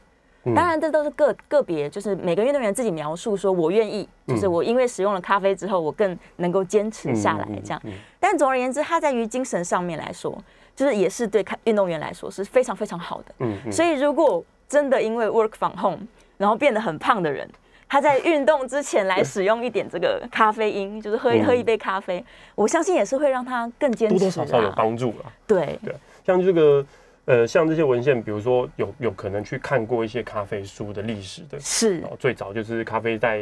[0.53, 7.81] 当然，这都是个个别，就是每个运动员自己描述说，我愿意，就是我因为使用了咖啡之后，我更能够坚持下来这样。
[8.19, 10.37] 但总而言之，它在于精神上面来说，
[10.75, 13.35] 就是也是对运动员来说是非常非常好的。
[13.39, 15.99] 嗯，所以如果真的因为 work from home，
[16.37, 17.49] 然后变得很胖的人，
[17.87, 22.21] 他在运动之前来使用一点这个咖啡因， 就是喝喝一杯咖啡，
[22.55, 25.31] 我相信也是会让他更坚持，多多少少有帮助了。
[25.47, 26.85] 对对，像这个。
[27.25, 33.39] 呃，像这些文献，比如说有有可能去看过一些咖啡书的历史的，是最早就是咖啡在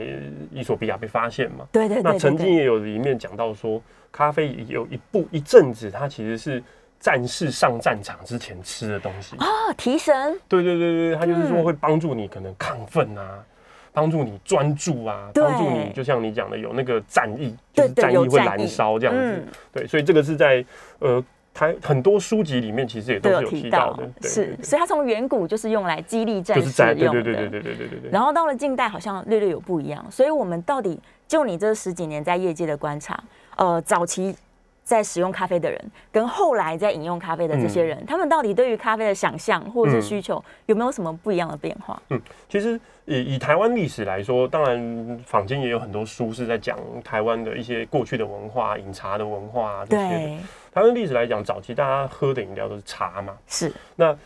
[0.52, 1.66] 伊索比亚被发现嘛。
[1.72, 2.04] 对对对。
[2.04, 6.62] 那曾经也有里面讲到说，咖啡有一部一阵子，它其实是
[7.00, 10.40] 战士上战场之前吃的东西哦，提神。
[10.48, 13.44] 对对对对，它就是说会帮助你可能亢奋啊，
[13.92, 19.44] 帮助你专注啊，帮助你就像你讲的有那个战意，就是战意会燃烧这样子。
[19.74, 20.64] 对，所以这个是在
[21.00, 21.24] 呃。
[21.54, 28.10] 它很多书籍里面其实也都是有提到的，是，所以它从远古就是用来激励战士用的，对对对对对对对对。
[28.10, 33.22] 然后到了近代好像略略有不一样，所以我们到底就你这十几年在业界的观察，
[33.58, 34.34] 呃，早期
[34.84, 42.02] 在使用咖啡的人，跟后来在饮用咖啡的这些人，他们到底对于咖啡的想象或者是需求有没有什么不一样的变化？
[42.10, 50.38] 嗯，其实以以台湾历史来说，当然坊间也有很多书是在讲台湾的一些过去的文化、饮茶的文化这些。
[50.74, 53.72] 台湾历史来讲，早期大家喝的饮料都是茶嘛，是。
[53.96, 54.18] 那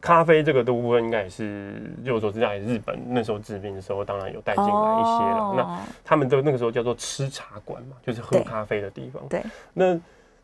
[0.00, 5.54] 咖啡这个的部分，应该也是，就我所知在，日本那时候治病的时候，当然有带进来一些了。
[5.54, 9.22] 那他们的那个时候叫做吃茶馆嘛，就是喝咖啡的地方。
[9.28, 9.42] 对。
[9.74, 9.94] 那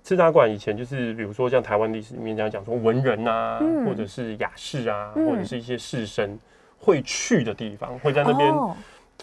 [0.05, 6.37] 吃茶馆以前就是，比如说像台湾历史里面这样讲说，文人啊，或者是雅士啊，或者是一些士绅
[6.79, 8.55] 会去的地方，会在那边。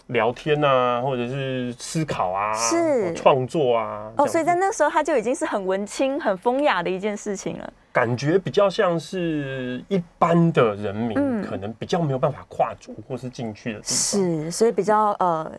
[0.08, 4.12] 聊天啊，或者是思考啊，是创作啊。
[4.16, 7.72] 哦，所以在那时候他就已经是很文青、很风雅的一件事情了。
[7.92, 13.94] 感觉比较像是一般的人民，可能比较没有办法跨足或是进去的地方。
[13.94, 15.50] 是，所以比较呃，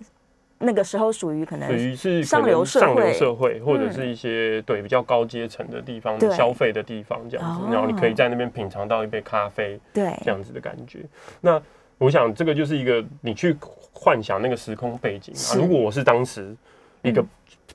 [0.58, 7.74] 那个时候属于可能属于是上流社会，上流社会或者是一些对比较高阶层的地方消费的地方这样子。
[7.74, 11.00] 然后你可以在那边品尝到一杯咖啡，对，这样子的感觉。
[11.40, 11.62] 那
[11.98, 13.56] 我想这个就是一个你去
[13.94, 15.56] 幻想那个时空背景啊。
[15.56, 16.56] 如果我是当时
[17.02, 17.24] 一个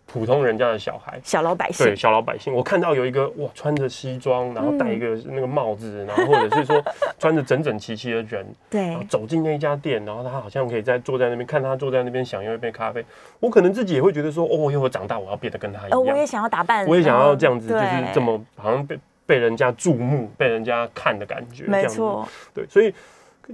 [0.06, 6.82] 普通人家的小孩，小老百姓，对小老百姓，我看到有一个哇，穿着西装，然后戴一个那个帽子，然后或者是说
[7.18, 13.04] 穿着整整齐齐的人，对，走进那一家店，然后他好像可以在坐在那边看他坐在那边享用一杯咖啡，
[13.38, 22.92] 我可能自己也会觉得说，哦，以后长大我要变得跟他一样，我也想要打扮，我也想要这样子，就是这么好像被被人家注目、被人家看的感觉，没错，对，所以。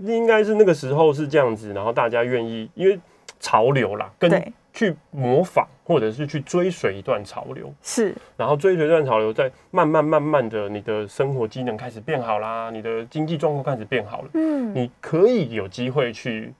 [0.04, 2.98] 应该是那个时候是这样子，然后大家愿意因为
[3.40, 16.52] 潮流啦，跟去模仿或者是去追随一段潮流，是，然后追随一段潮流，在慢慢慢慢的，你的生活机能开始变好啦，你的经济状况开始变好了，嗯，你可以有机会去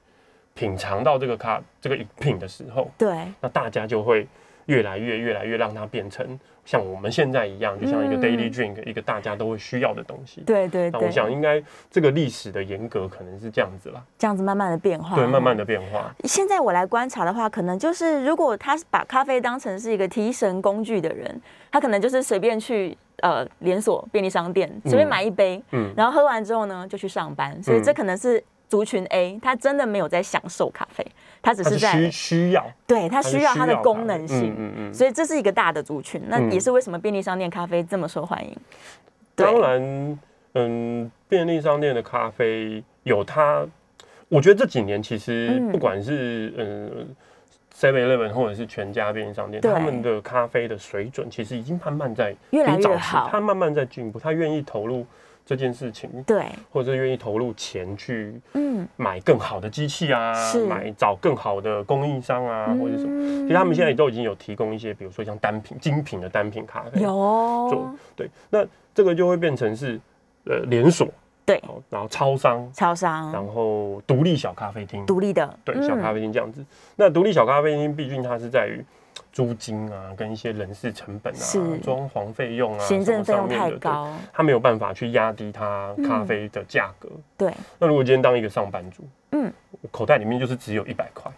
[0.55, 4.27] 品尝到这个咖这个饮品的时候，对，那大家就会
[4.65, 6.39] 越来越越来越让它变成。
[6.67, 10.43] 像我们现在一样，就像一个 daily drink，一个大家都会需要的东西。
[10.43, 10.91] 对对。
[10.91, 14.03] 那我想，应该这个历史的严格可能是这样子啦。
[14.19, 15.17] 这样子慢慢的变化。
[15.17, 16.13] 对，慢慢的变化。
[16.25, 27.63] 现在我来观察的话，可能就是如果他把咖啡当成是一个提神工具的人，他可能就是随便去呃连锁便利商店随便买一杯，嗯，然后喝完之后呢就去上班。
[27.63, 31.07] 所以这可能是族群 A，他真的没有在享受咖啡，
[31.41, 34.95] 他只是在需需要，对他需要它的功能嗯性，嗯嗯。
[34.95, 36.21] 所以这是一个大的族群。
[36.27, 36.51] 那嗯。
[36.53, 38.57] 也是为什么便利商店咖啡这么受欢迎。
[39.35, 40.19] 当然，
[40.55, 43.67] 嗯，便利商店的咖啡有它，
[44.29, 45.71] 我觉得这几年其实嗯。
[45.71, 47.15] 不管是嗯
[47.75, 53.29] Seven Eleven 或者是全家便利商店，他们的咖啡的水准其实已经慢慢在越来越好。
[53.31, 55.07] 他慢慢在进步，他愿意投入
[55.47, 63.43] 这件事情，对，或者是愿意投入钱去嗯，买更好的机器啊是，买找更好的供应商啊，或者什么。
[63.43, 67.69] 其实他们现在也都已经有提供一些，比如说像单品、精品的单品咖啡，有。
[67.71, 67.95] 做。
[68.17, 70.01] 对，那这个就会变成是
[70.47, 71.07] 呃连锁，
[71.45, 71.63] 对。
[71.89, 73.31] 然后超商，超商。
[73.31, 75.83] 然后独立小咖啡厅，独立的，对，嗯。
[75.87, 76.65] 小咖啡厅这样子。
[76.97, 78.85] 那独立小咖啡厅，毕竟它是在于
[79.33, 87.09] 租金啊，跟一些人事成本啊是、装潢费用啊、行政费用太高，他没有办法去压低他咖啡的价格。
[87.37, 91.31] 对，那如果今天当一个上班族，嗯，我口袋里面就是只有一百块，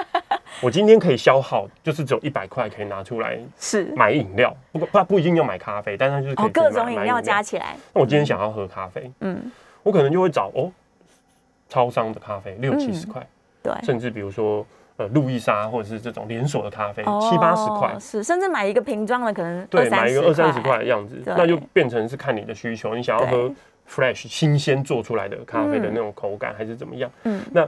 [0.60, 3.84] 我今天可以消耗，就是只有一百块可以拿出来是。
[3.96, 9.50] 买饮料，不过不不一定要买咖啡，但它就是可以哦，各种饮料加起来，那我今天想要喝咖啡，嗯，
[9.82, 10.70] 我可能就会找哦，
[11.68, 13.26] 超商的咖啡六七十块，
[13.62, 14.66] 对，甚至比如说
[14.98, 23.50] 呃路易莎或者是这种连锁的咖啡哦七八十块，是，甚至买一个瓶装的可能对，买一个二三十块块的样子，那就变成是看你的需求，你想要喝
[23.88, 27.10] fresh 新鲜做出来的咖啡的嗯那种口感，还是怎么样？
[27.24, 27.66] 嗯那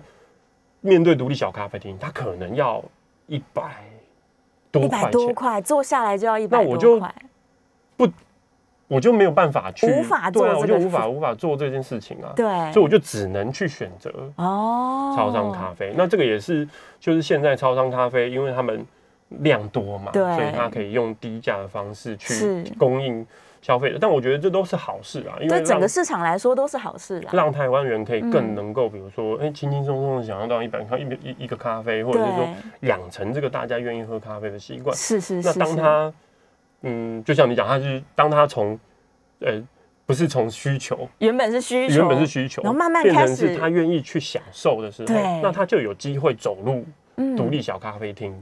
[0.81, 2.83] 面对独立小咖啡厅，它可能要
[3.27, 3.62] 一百
[4.73, 7.14] 多一百块，多块，坐下来就要一百那我就多块，
[8.90, 15.94] 我就没有办法去，无法做对啊，我就无法无法做这件事情啊，对，所以我就只能去选择哦，超商咖啡。
[15.96, 18.85] 那这个也是，就是现在超商咖啡，因为他们
[19.29, 23.24] 量多嘛，对所以它可以用低价的方式去供应
[23.62, 23.98] 消费者。
[24.00, 27.31] 但我觉得这都是好事啊，因为对整让个市场来说都是好事啦。
[27.33, 32.44] 让台湾人可以嗯更能够，比如说，哎、轻轻松松的享用到一百块一一一个咖啡，或者是说
[32.81, 34.87] 对，养成这个大家愿意喝咖啡的习惯。
[34.87, 36.12] 那是是是，是当他，
[36.83, 38.79] 嗯，就像你讲，他是当他从，
[39.40, 39.62] 呃，
[40.07, 46.85] 不是从需求，原本是需求，原本是需求，然后慢慢变开始成是他愿意去享受的时候对，那他就有机会走入
[47.16, 48.35] 嗯独立小咖啡厅，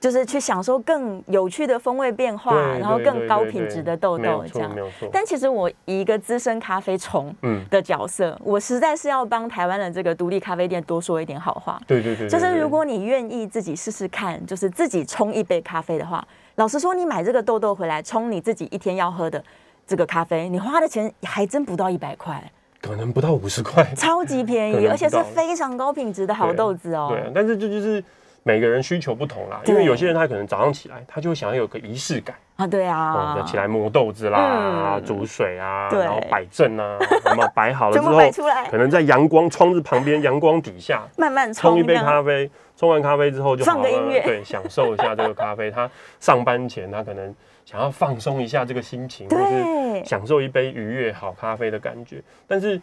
[0.00, 4.80] 就是去享受更有趣的风味变化，然后更高品质的豆豆这样没。
[4.80, 5.08] 有错。
[5.10, 11.80] 但其实我以一个资深咖啡虫嗯，的角色，我实在是要帮台湾的这个独立咖啡店多说一点好话。
[11.86, 19.42] 对对对，对就是如果你愿意自己试试看，就是自己冲一杯咖啡的话，老实说，你买这个豆豆回来冲你自己一天要喝的
[19.86, 22.42] 这个咖啡，你花的钱还真不到一百块，
[22.80, 27.08] 可能不到五十块，超级便宜， 而且是非常高品质的好豆子哦。
[27.10, 28.02] 对啊，但是这就是
[28.46, 35.04] 每个人需求不同啦，因为有些人他可能早上起来，他就想要有个仪式感，啊，对哦啊，，要起来磨豆子啦，嗯。
[35.04, 44.22] 煮水啊，然后摆正啊， 那么摆好了之后，可，能在阳光窗子旁边阳光底下慢慢冲一杯咖啡，冲完咖啡之后就好了，放个音乐。
[44.22, 45.70] 对，享受一下这个咖啡。
[45.70, 52.78] 他上班前他可能想要放松一下这个心情，或是，享受一杯愉悦好咖啡的感觉，但是。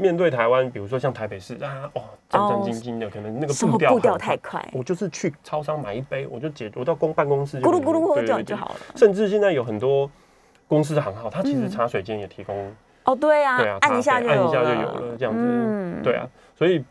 [0.00, 8.42] 面对台湾，比如说像台北市啊，哦，战战兢兢的，可能那个步调步调太快，我就是去超商买一杯，我就解，我到公办公室就咕噜咕噜喝对对对。
[8.44, 8.76] 就就好了。
[8.94, 10.08] 甚至现在有很多
[10.68, 12.72] 公司行号，它其实嗯茶水间也提供，
[13.06, 16.00] 哦，对啊对啊，，按一下就按一下就有了，这样子，嗯。
[16.00, 16.84] 对，啊，所以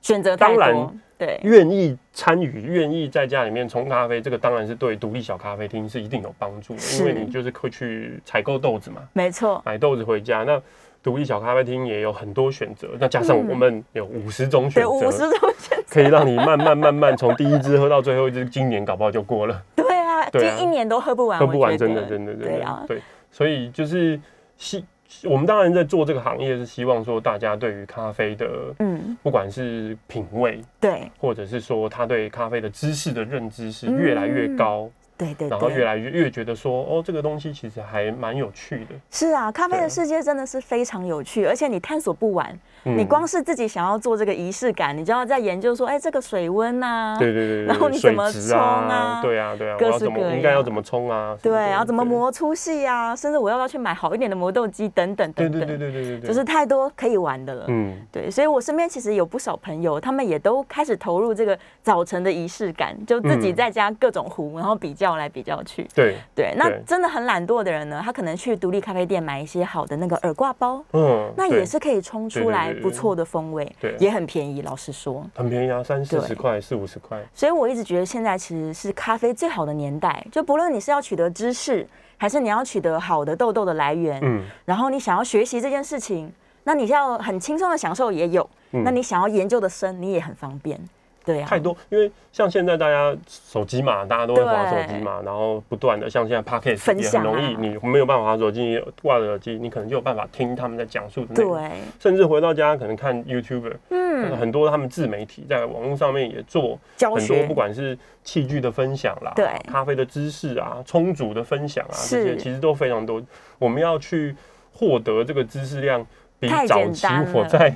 [0.00, 10.42] 选择太当然多，对，愿意参与、愿意在家里面冲咖啡，这个当然是对独立小咖啡厅是一定有帮助的，因为你就是会去采购豆子嘛，没错，买豆子回家。
[10.44, 10.62] 那
[11.04, 13.46] 独立小咖啡厅也有很多选择，那加上嗯。
[13.50, 19.62] 我们有五十种选择，五十择，种选择，可以让你慢慢慢慢从第一支喝到最后一支，今年搞不好就过了。
[19.76, 20.56] 对啊，对啊。
[20.58, 24.18] 一年都喝不完，喝不完，真的，真的，真的，对啊，对，所以就是
[24.56, 24.82] 希，
[25.24, 38.94] 我们当然在做这个行业，是希望说大家对于咖啡的，嗯，不管是品味，对，或者是说他对咖啡的知识的认知是越来越高，对对然后越，来越越觉得说，哦，这个东西其实还蛮有趣的。
[39.10, 42.48] 是啊，咖啡的世界真的是非常有趣，而且你探索不完。
[42.86, 51.34] 嗯你光是自己想要做这个仪式感，你就要在研究说，哎，这个水温呐，对对对对，然后你怎么冲啊对啊对啊，各式各要怎么应该要怎么冲啊？
[51.42, 57.64] 对，然后怎么磨粗细啊，甚至我要不要去买好一点的磨豆机等等对对等等，对对对对对，就是太多可以玩的了。
[57.68, 65.86] 嗯，对，所以我身边其实有不少朋友，他们也都开始投入这个早晨的仪式感，就自己嗯在家各种壶，然后比较来比较去。
[65.94, 74.62] 对，对，那真的很懒惰的人呢，他可能去独立咖啡店买一些好的那个耳挂包，嗯，那也是可以冲出来不错的风味，对也很便宜。
[74.62, 77.20] 老实说，很便宜啊，三四十块、四五十块。
[77.34, 81.86] 所以我一直觉得现在其实是咖啡最好的年代，就不论你是要取得知识，
[82.16, 86.32] 还是你要取得好的豆豆的来源，嗯，然后你想要学习这件事情，
[86.62, 90.80] 那你要很轻松的享受也有，那你想要研究的深，你也很方便。
[91.24, 101.56] 对啊，太多，因为像现在大家手机嘛，大家都会滑手机嘛，然后不断的像现在 podcast 也很容易，你没有办法滑手机，挂着耳机，你可能就有办法听他们在讲述的内容。
[101.56, 113.22] 对，甚至回到家可能看 YouTuber，嗯，很多他们自媒体在网络上面也做很多，不管是器具的分享啦，对，咖啡的知识啊，充足的分享啊，这些其实都非常多。
[113.58, 114.36] 我们要去
[114.72, 116.06] 获得这个知识量，
[116.38, 117.74] 比早期我在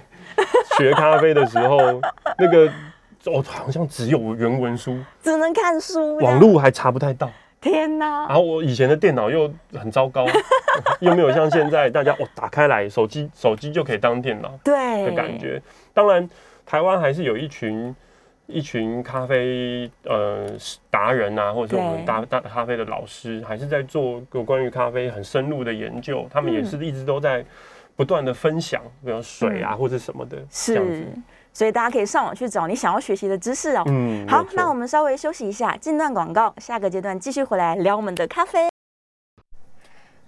[0.77, 1.79] 学咖啡的时候
[2.39, 2.71] 那个。
[3.29, 7.31] 哦，好像只有原文书，只能看书，网络还查不太到。
[7.61, 8.27] 天哪！
[8.29, 10.25] 然后我以前的电脑又很糟糕，
[11.01, 15.61] 又没有像现在大家哦打开来手机手机就可以当电脑，对的感觉。
[15.93, 16.31] 当然，
[16.65, 17.93] 台湾还是有一群
[18.47, 20.47] 一群咖啡呃
[20.89, 26.29] 达人啊，或者我们大大咖啡的老师，还是在做有关于咖啡很深入的研究。
[26.31, 27.45] 他们也是一直都在
[27.97, 31.05] 不断的分享，比如水啊或者什么的，这样子。
[31.53, 33.83] 所以大家可以上网去找你想要学习的知识哦。
[33.87, 38.69] 嗯，好，那我们稍微休息一下，进段广告，下个阶段继续回来聊我们的咖啡。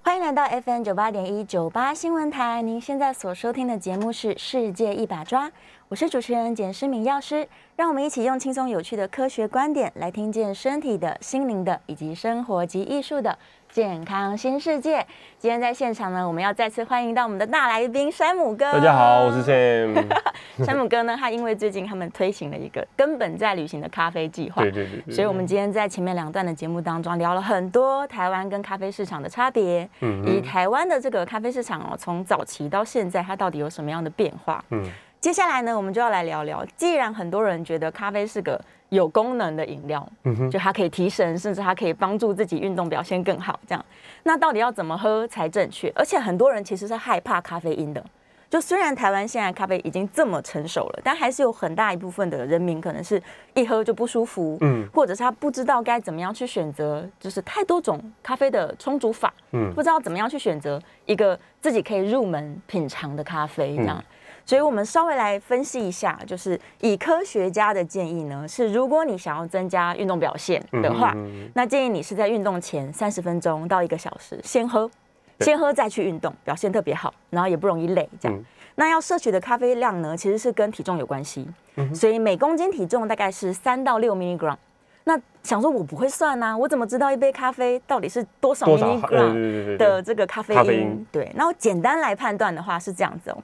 [0.02, 5.46] 欢迎来到 FM 九八点一九八新闻台，您现在所收听的节目是《世界一把抓》，
[5.88, 7.46] 我是主持人简诗敏药师，
[7.76, 13.38] 让我们一起用轻松有趣的科学观点来听见身体的、心灵的以及生活及艺术的。
[13.72, 15.06] 健康新世界，
[15.38, 18.72] 今天在现场呢，我们要再次欢迎到我们的大来宾山姆哥。
[18.72, 20.04] 大家好，我是 Sam。
[20.66, 34.64] 山姆哥呢，他因为最近他们推行了一个根本在旅行的咖啡计划，对对对，所以我们今天在前面两段的节目当中聊了很多台湾跟咖啡市场的差别，嗯，以台湾的这个咖啡市场哦，从早期到现在，它到底有什么样的变化？
[34.70, 34.84] 嗯，
[35.20, 38.60] 接下来呢，我们就要来聊聊，既然很多人觉得咖啡是个
[38.90, 43.58] 有功能的饮料，嗯哼就它可以提神，甚至它可以帮助自己运动表现更好。
[43.66, 43.84] 这样，
[44.24, 45.90] 那到底要怎么喝才正确？
[45.94, 48.04] 而且很多人其实是害怕咖啡因的。
[48.48, 53.22] 就虽然台湾现在咖啡已经这么成熟了，但还是有很大一部分的人民可能是
[53.54, 64.02] 一喝就不舒服，嗯，或者是他不知道该怎么样去选择，就是太多种咖啡的冲煮法，嗯，不知道怎么样去选择一个自己可以入门品尝的咖啡这样。
[64.50, 71.14] 所以，我们稍微来分析一下，就是以科学家的建议呢，是如果你想要增加运动表现的话，
[71.54, 74.90] 那建议你是在运动前三十分钟到一个小时先喝，
[75.38, 78.08] 先喝再去运动，表现特别好，然后也不容易累。
[78.18, 78.44] 这样，
[78.74, 81.46] 那要摄取的咖啡量呢，其实是跟体重有关系，
[81.94, 84.56] 所以每公斤体重大概是三到六 milligram。
[85.04, 91.06] 那想说，我不会算呐，我怎么知道一杯咖啡到底是多少 milligram 的这个咖啡因？
[91.12, 93.38] 对，那我简单来判断的话是这样子哦。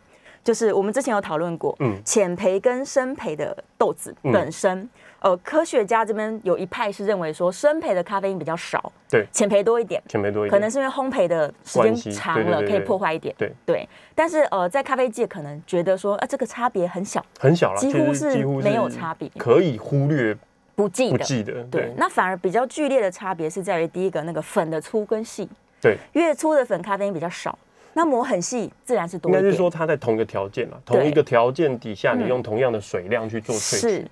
[0.46, 4.88] 就是我们之前有讨论过，嗯，浅培跟深培的豆子本身，
[5.18, 13.88] 呃，科学家这边有一派是认为说深培的咖啡因比较少，对，浅培多一点，浅培多一点，可能是因为烘焙的时间长了可以破坏一点，对对。
[14.14, 20.32] 但是呃，在咖啡界可能觉得说，啊，这个差别很小，很小了，几乎是没有差别，可以忽略
[20.76, 21.92] 不计不计的，对。
[21.96, 25.48] 那反而比较剧烈的差别是在于第一个那个粉的粗跟细，
[25.82, 27.58] 对，越粗的粉咖啡因比较少。
[27.96, 29.32] 那磨很细，自然是多。
[29.32, 34.06] 应该是说它在同一个条件啊，同一个条件底下，你用同样的水量去做萃取，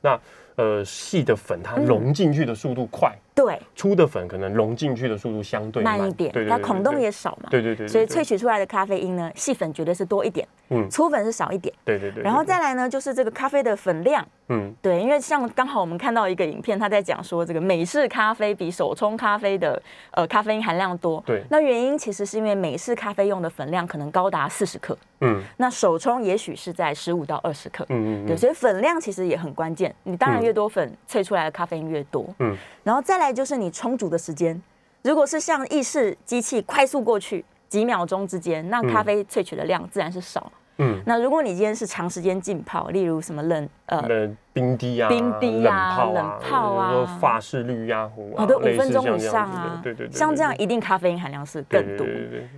[0.00, 0.20] 那
[0.56, 3.16] 呃细的粉它融进去的速度快。
[3.38, 5.98] 对，粗的粉可能融进去的速度相对慢。
[6.08, 7.48] 一点，它孔洞也少嘛。
[7.50, 11.72] 对对对，所以萃取出来的咖啡因呢，细粉绝对是多一点，嗯，粗粉是少一点。
[11.84, 12.20] 对对对。
[12.22, 19.80] 然后再来呢，就是这个咖啡的粉量，嗯，对，因为像刚好我们看到一个影片，他在讲说这个美式咖啡比手冲咖啡的
[20.12, 21.22] 呃咖啡因含量多。
[21.26, 21.44] 对。
[21.50, 29.94] 那原因其实是因为美式咖啡用的粉量可能高达四十克，嗯，那手冲也许是在十五到二十克，嗯嗯，对，所以粉量其实也很关键。
[30.04, 34.08] 你当然越多粉萃出来的咖啡因越多，嗯，然后再来就是你充足。
[34.08, 34.58] 的时间，
[35.02, 40.50] 如果是像意式机器快速过去几秒钟之间，那咖啡萃取的量自然是少。
[40.78, 44.08] 嗯，那如果你今天是长时间浸泡，例如什么冷呃
[44.54, 52.06] 冰滴啊、冰滴啊、冷泡啊、法式绿鸭壶啊，都五分钟以上啊，对对对，像这样一定咖啡因含量是更多。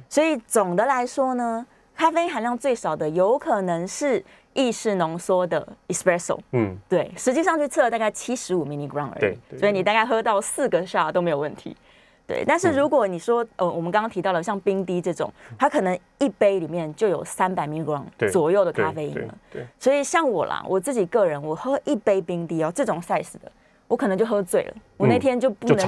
[0.08, 1.66] 所以总的来说呢，
[1.96, 4.24] 咖啡因含量最少的有可能是
[4.54, 6.38] 意式浓缩的 espresso。
[6.52, 11.76] 嗯，对，实际上去测大概七十五 milligram 而已，所以你大概喝到四个 shot 都没有问题。
[12.26, 19.34] 对，但是如果你说，呃，我们刚刚提到了像冰滴这种，它可能一杯里面就有三百 milligram 左右的咖啡因了。
[19.52, 23.50] 对，所以像我啦，我自己个人，我喝一杯冰滴哦，这种 size 的。
[23.90, 25.84] 我可能就喝醉了，我那天就不能再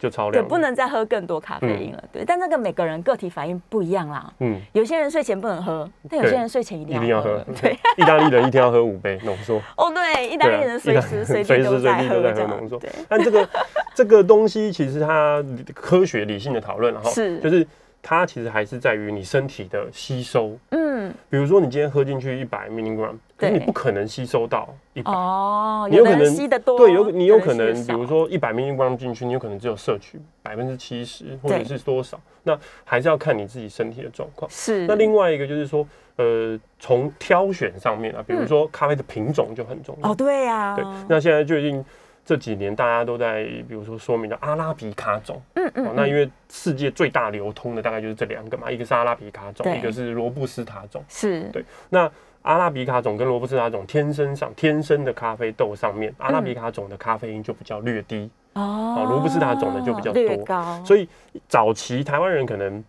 [0.00, 2.04] 就超量，对，不能再喝更多咖啡因了。
[2.12, 4.32] 对，但那个每个人个体反应不一样啦。
[4.40, 7.40] 嗯，有些人睡前不能喝，但有些人睡前一定要喝。
[7.62, 9.62] 对， 意大利人一天要喝五杯浓缩。
[9.76, 12.16] 哦，对，意大利人随时随地都在喝
[12.48, 12.80] 浓缩。
[12.80, 13.48] 对但这个
[13.94, 15.40] 这个东西其实它
[15.72, 17.64] 科学理性的讨论，然后是就是。
[18.08, 20.56] 它其实还是在于你身体的吸收。
[20.70, 25.10] 嗯，比如说你今天喝进去一百 milligram，可是你不可能吸收到一百。
[25.10, 32.16] 哦，你有可能吸得多，对，有你有可能，比如说一百 milligram 进去，你有可能只有摄取百分之七十，或者是多少？
[32.44, 34.48] 那还是要看你自己身体的状况。
[34.48, 34.86] 是。
[34.86, 35.84] 那另外一个就是说，
[36.14, 40.12] 呃，从挑选上面啊，比如说咖啡的品种就很重要。
[40.12, 40.76] 哦，对呀。
[40.76, 40.84] 对。
[41.08, 41.84] 那现在最近。
[42.26, 51.42] 这几年大家都在，比如说说明的阿拉比卡种，嗯嗯，那因为世界最大流通的大概就是这两个嘛，一个是阿拉比卡种，一个是罗布斯塔种，是。
[51.52, 51.64] 对。
[51.88, 52.10] 那
[52.42, 58.28] 阿拉比卡种跟罗布斯塔种天生上天生的咖啡豆上面，阿拉比卡种的咖啡因就比较略低。
[58.54, 61.08] 哦，罗布斯塔种的就比较多，所以
[61.46, 62.82] 早期台湾人可能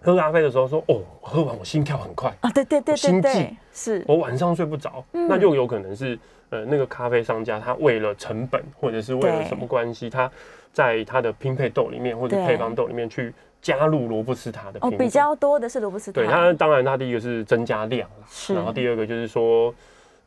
[0.00, 6.18] 喝咖啡的时候说，哦，喝完我心跳很快啊，对对对，心悸是，我晚上睡不着，那就有可能是。
[6.50, 10.30] 呃，那个咖啡商家他为了成本，或者是为了什么关系，他
[10.72, 14.78] 在他的拼配豆里面或者配方豆里面去加入罗布斯塔的。
[14.80, 16.20] 哦，比较多的是罗布斯塔。
[16.20, 19.74] 对，他当然他第一个是增加量是，然后第二个就是说，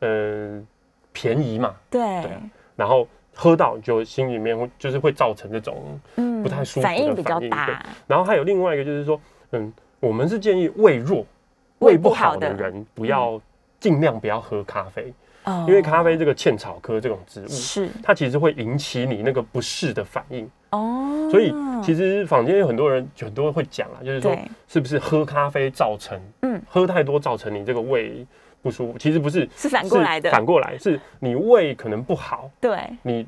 [0.00, 0.66] 嗯，
[1.12, 1.74] 便宜嘛。
[1.90, 2.24] 对。
[2.76, 6.00] 然后喝到就心里面会就是会造成这种
[6.42, 7.84] 不太舒服的反应比较大。
[8.06, 9.20] 然后还有另外一个就是说，
[9.50, 11.26] 嗯，我们是建议胃弱、
[11.80, 13.40] 胃不好的人不要
[13.80, 15.12] 尽量不要喝咖啡。
[15.66, 21.28] 因为咖啡这个茜草科这种植物，是它其实会引起你那个不适的反应哦。
[21.30, 24.36] 所以其实坊间有很多人很多人会讲啊，就是说
[24.68, 28.26] 是不是喝咖啡造成，嗯，喝太多造成你这个胃
[28.60, 28.98] 不舒服？
[28.98, 30.30] 其实不是，是反过来的。
[30.30, 33.26] 反过来是你胃可能不好，对，你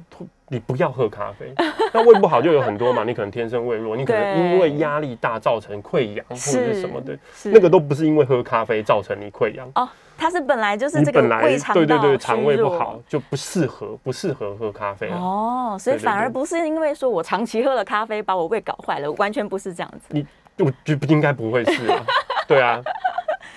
[0.48, 1.52] 你不要喝咖啡。
[1.92, 9.70] 那胃不好就有很多嘛，你可能天生胃弱，你可能因为压力大造成溃疡或者是什么的，那个都不是因为喝咖啡造成你溃疡。
[9.74, 9.88] 哦。
[10.16, 20.06] 它是本来就是这个胃肠对对对肠胃不好就不适合不适合喝咖啡哦，所以反而不是因为说我长期喝了咖啡把我胃搞坏了，完全不是这样子。
[20.10, 20.24] 你
[20.64, 22.06] 我就不应该不会是啊，
[22.46, 22.80] 对啊，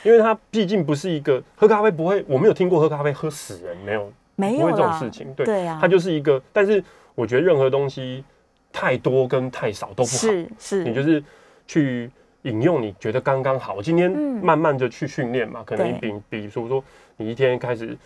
[0.02, 6.42] 因为它毕竟不是一个喝咖啡不会，我没有听过喝咖啡喝死人，没有没有这种事情，对啊，它就是一个。
[6.54, 6.82] 但是
[7.16, 8.24] 我觉得任何东西
[8.72, 11.22] 太多跟太少都不好，是是，你就是
[11.68, 12.10] 去。
[12.44, 16.82] 引用你觉得刚刚好，我今天慢慢的去训练嘛，可能比比如说
[17.18, 17.98] 你一天开始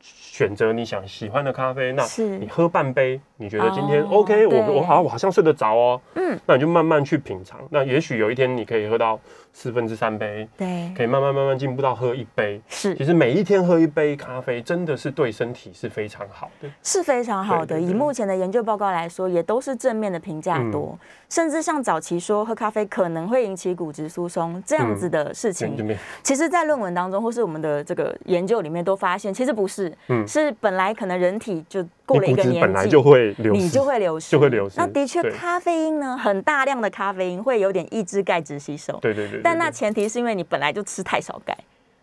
[0.00, 2.02] 选择你想喜欢的咖啡，那
[2.38, 9.18] 你喝半杯，你觉得今天 OK，我我好我好像睡得着哦，嗯，那你就慢慢去品尝，那也许有一天你可以喝到。
[9.54, 12.58] 四分之三杯，对，可以慢慢慢慢进步到喝一杯。
[12.68, 17.78] 是，其实每一天喝一杯咖啡，真的是对身体是非常好的，是非常好的。
[17.78, 20.98] 以目前的研究报告来说，也都是正面的评价多。
[21.28, 25.76] 甚至像早期说喝咖啡可能会引起骨质疏松这样子的事情，
[26.22, 31.86] 其实，在论文当中或是我们的这个研究里面都发现，其实不是，嗯，是本来可能人体就。
[32.04, 34.74] 过了一个年纪，本来就会流失，你就会流失，就会流失。
[34.78, 38.98] 那的确，咖啡因呢，很大量的咖啡因会有点抑制钙质吸收。
[39.00, 39.40] 对对对。
[39.42, 41.56] 但那前提是因为你本来就吃太少钙，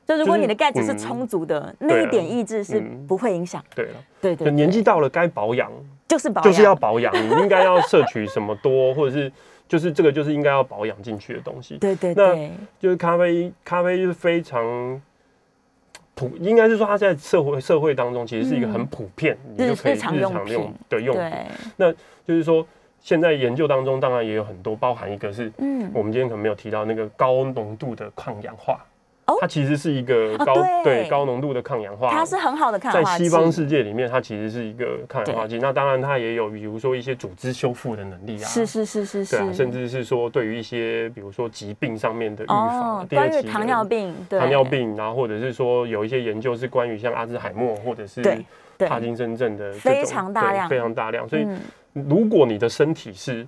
[0.07, 3.63] 就如果你的钙质是充足的，那一点抑制是不会影响。
[3.75, 4.51] 对了，对对。
[4.51, 5.71] 年纪到了该保养，
[6.07, 9.31] 就是保就是要保养，你应该要摄取什么多，或者是
[9.67, 11.77] 就是这个就是应该要保养进去的东西。
[11.77, 12.51] 对对对。
[12.79, 15.01] 就是咖啡，咖啡就是非常。
[16.19, 20.33] 普应该是说，它在社会社会当中其实是一个很普遍，你就可以日常用
[20.89, 21.15] 的用。
[21.15, 21.45] 对，
[21.77, 21.89] 那
[22.27, 22.65] 就是说，
[22.99, 28.85] 现在研究当中当然也有很多，包含一个是，嗯，我们今天可能没有提到那个高浓度的抗氧化。
[29.41, 31.09] 它其实是一个高对。
[31.09, 35.57] 高浓度的抗氧化，它是很好的抗氧化在西方世界里面，它其实是一个抗氧化剂。
[35.57, 48.21] 那当然，它也有比如说一些组织修复的能力啊，是是是是是，甚至是说对于一些比如说疾病上面的预防，关于糖尿病，糖尿病，然后或者是说有一些研究是关于像阿兹海默或者是
[48.77, 51.27] 帕金森症的非常大量，非常大量。
[51.27, 51.47] 所以
[51.93, 53.47] 如果你的身体是。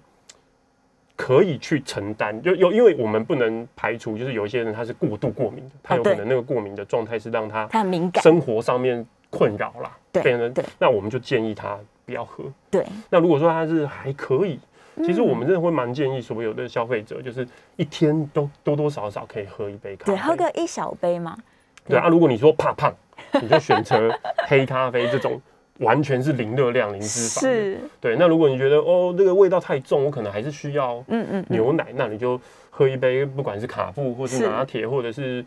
[1.15, 12.43] 可以去承担，就有因为我们不能排除，就是有一些人他是过度过敏的，他有可能那个过敏的状态是让他他敏感，生活上面困扰啦，对，对，那我们就建议他不要喝。
[12.69, 14.59] 对，那如果说他是还可以，
[15.03, 21.37] 其实我们真的会蛮建议所有的消费者，就是一天都多多少少可以喝一杯咖啡，对，喝个一小杯嘛。
[21.87, 22.93] 对啊，如果你说怕胖，
[23.41, 24.11] 你就选择
[24.47, 25.39] 黑咖啡这种。
[25.81, 27.39] 完全是零热量、零脂肪。
[27.41, 28.15] 是，对。
[28.15, 35.43] 那如果你觉得哦，这个味道太重，我可能还是需要嗯嗯牛奶，那你就喝一杯，不管是卡布或是拿铁，或者是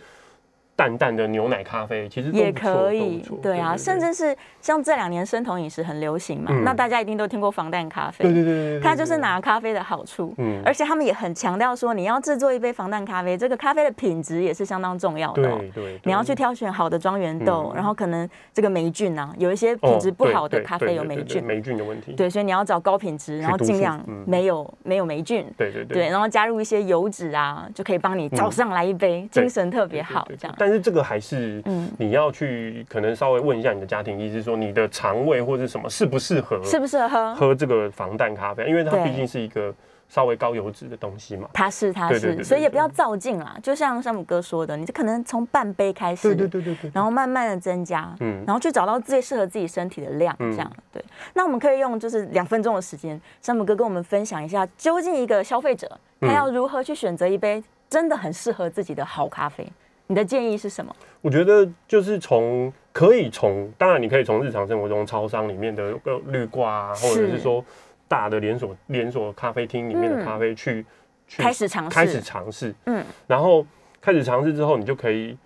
[0.76, 31.62] 淡淡的牛奶咖啡，其实也可以，对啊，甚至是像这两年生酮饮食很流行嘛，那大家一定都听过防弹咖啡，对对对，它就是拿咖啡的好处，嗯，而且他们也很强调说，你要制作一杯防弹咖啡，这个咖啡的品质也是相当重要的，对对，你要去挑选好的庄园豆，然后可能这个霉菌啊，有一些品质不好的咖啡有霉菌，霉菌的问题，对，所以你要找高品质，然后尽量没有没有霉菌，对对对，然后加入一些油脂啊，就可以帮你早上来一杯，精神特别好，这样，但是这个还是。
[31.66, 39.74] 嗯，你要去可能稍微问一下你的家庭医师，说你的肠胃或者什么适不适合，适不适合喝喝这个防弹咖啡，因为它毕竟是一个
[40.08, 41.48] 稍微高油脂的东西嘛。
[41.52, 43.56] 它是，它是，所以也不要照镜啦。
[43.62, 51.04] 就像山姆哥说的，你就可能从半杯开始，对对对对对，然后慢慢的增加，嗯，然后去找到最适合自己身体的量，这样对。
[51.34, 55.90] 那我们可以用就是两分钟的时间，山姆哥跟我们分享一下，究竟一个消费者
[56.20, 59.66] 他要如何去选择一杯真的很适合自己的好咖啡。
[60.14, 60.94] 你的建议是什么？
[61.20, 67.64] 我觉得就是从可以从，当然你可以从日常生活中超商里面的个绿挂啊，或者是说
[68.06, 70.86] 大的连锁连锁咖啡厅里面的咖啡去
[71.26, 73.66] 去开始尝试，开始尝试，嗯，然后
[74.00, 75.36] 开始尝试之后，你就可以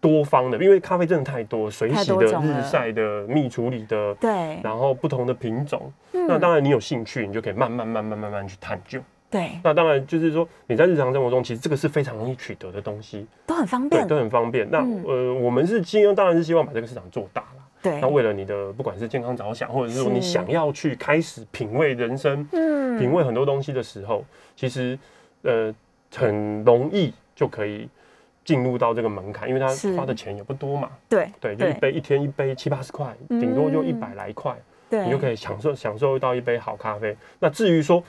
[0.00, 9.00] 多方的，因为咖啡真的太多，水洗的、日晒的、蜜处理的，对，然后不同的品种，那当然你有兴趣，你就可以慢慢慢慢慢慢去探究。
[9.34, 14.64] 对，那当然就是说你在日常生活中，其实这个是非常容易取得的东西，都很方便，都很方便。
[14.70, 17.62] 那呃，我们是希望，当然是希望把这个市场做大了。
[17.82, 24.24] 对，那为了你的不管是健康着想，或者是说你想要去开始品味人生，嗯，品味很多东西的时候，
[24.54, 24.96] 其实
[25.42, 25.74] 呃
[26.14, 27.88] 很容易就可以
[28.44, 29.66] 进入到这个门槛，因为他
[29.96, 30.90] 花的钱也不多嘛。
[31.08, 34.56] 对对，就一杯一天一杯七八十块，顶多就一百来块，
[34.88, 37.16] 对，你就可以享受享受到一杯好咖啡。
[37.40, 38.00] 那至于说。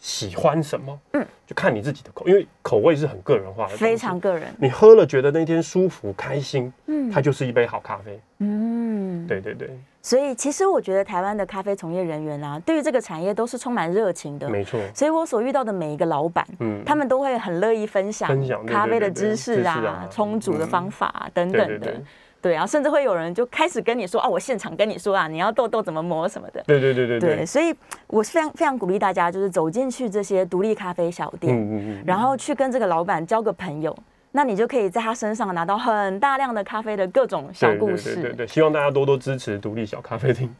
[0.00, 0.98] 喜欢什么？
[1.12, 4.52] 嗯，就看你自己的口，因为口味是很个人化的，非常个人。
[4.58, 8.18] 你喝了觉得那天舒服开心，嗯，它就是一杯好咖啡。
[8.38, 9.70] 嗯，对对对。
[10.02, 14.48] 所以其实我觉得台湾的咖啡从业人员啊，对于这个产业都是充满热情的。
[14.48, 14.80] 没错。
[14.94, 22.02] 所以我所遇到的每一个老板，嗯，他们都会很乐意分享分享咖啡的知识啊、冲煮的方法等等的。
[22.42, 26.62] 对啊，甚至会有人就开始跟你说啊，我现场跟你说啊，你要痘痘怎么磨什么的。
[26.66, 27.46] 对对对对对。
[27.46, 27.74] 所以
[28.06, 33.96] 我是非常非常鼓励大家，就是走进去这些独立咖啡小店，嗯嗯嗯，然后去跟这个老板交个朋友。
[34.32, 38.14] 那你就可以在他身上拿到很大量的咖啡的各种小故事。
[38.14, 40.48] 对对对，希望大家多多支持独立小咖啡厅。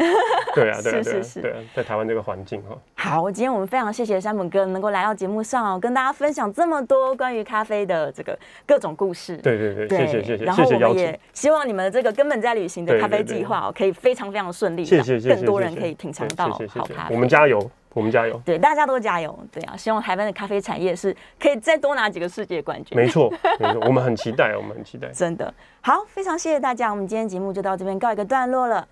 [0.54, 2.76] 对啊，对啊，是是是，对啊，在台湾这个环境哈。
[2.94, 9.36] 好，今天我们非常谢谢山本哥能够来到节目上哦，跟大家分享这么多关于咖啡的这个各种故事。
[9.38, 10.44] 对对对，谢谢谢谢。
[10.44, 17.14] 然后我们也希望你们这个根本在旅行的咖啡计划哦，可以非常非常顺利，谢谢谢谢，更多人可以品尝到好咖啡。
[17.14, 17.70] 我们加油。
[17.92, 18.40] 我们加油！
[18.44, 19.36] 对，大家都加油！
[19.50, 22.96] 对啊，希望台湾的咖啡产业是可以再多拿几个世界冠军。
[22.96, 23.28] 没错，
[23.58, 25.08] 没错，我们很期待，我们很期待。
[25.08, 28.86] 真的好，非常谢谢大家，我们今天节目就到这边告一个段落了。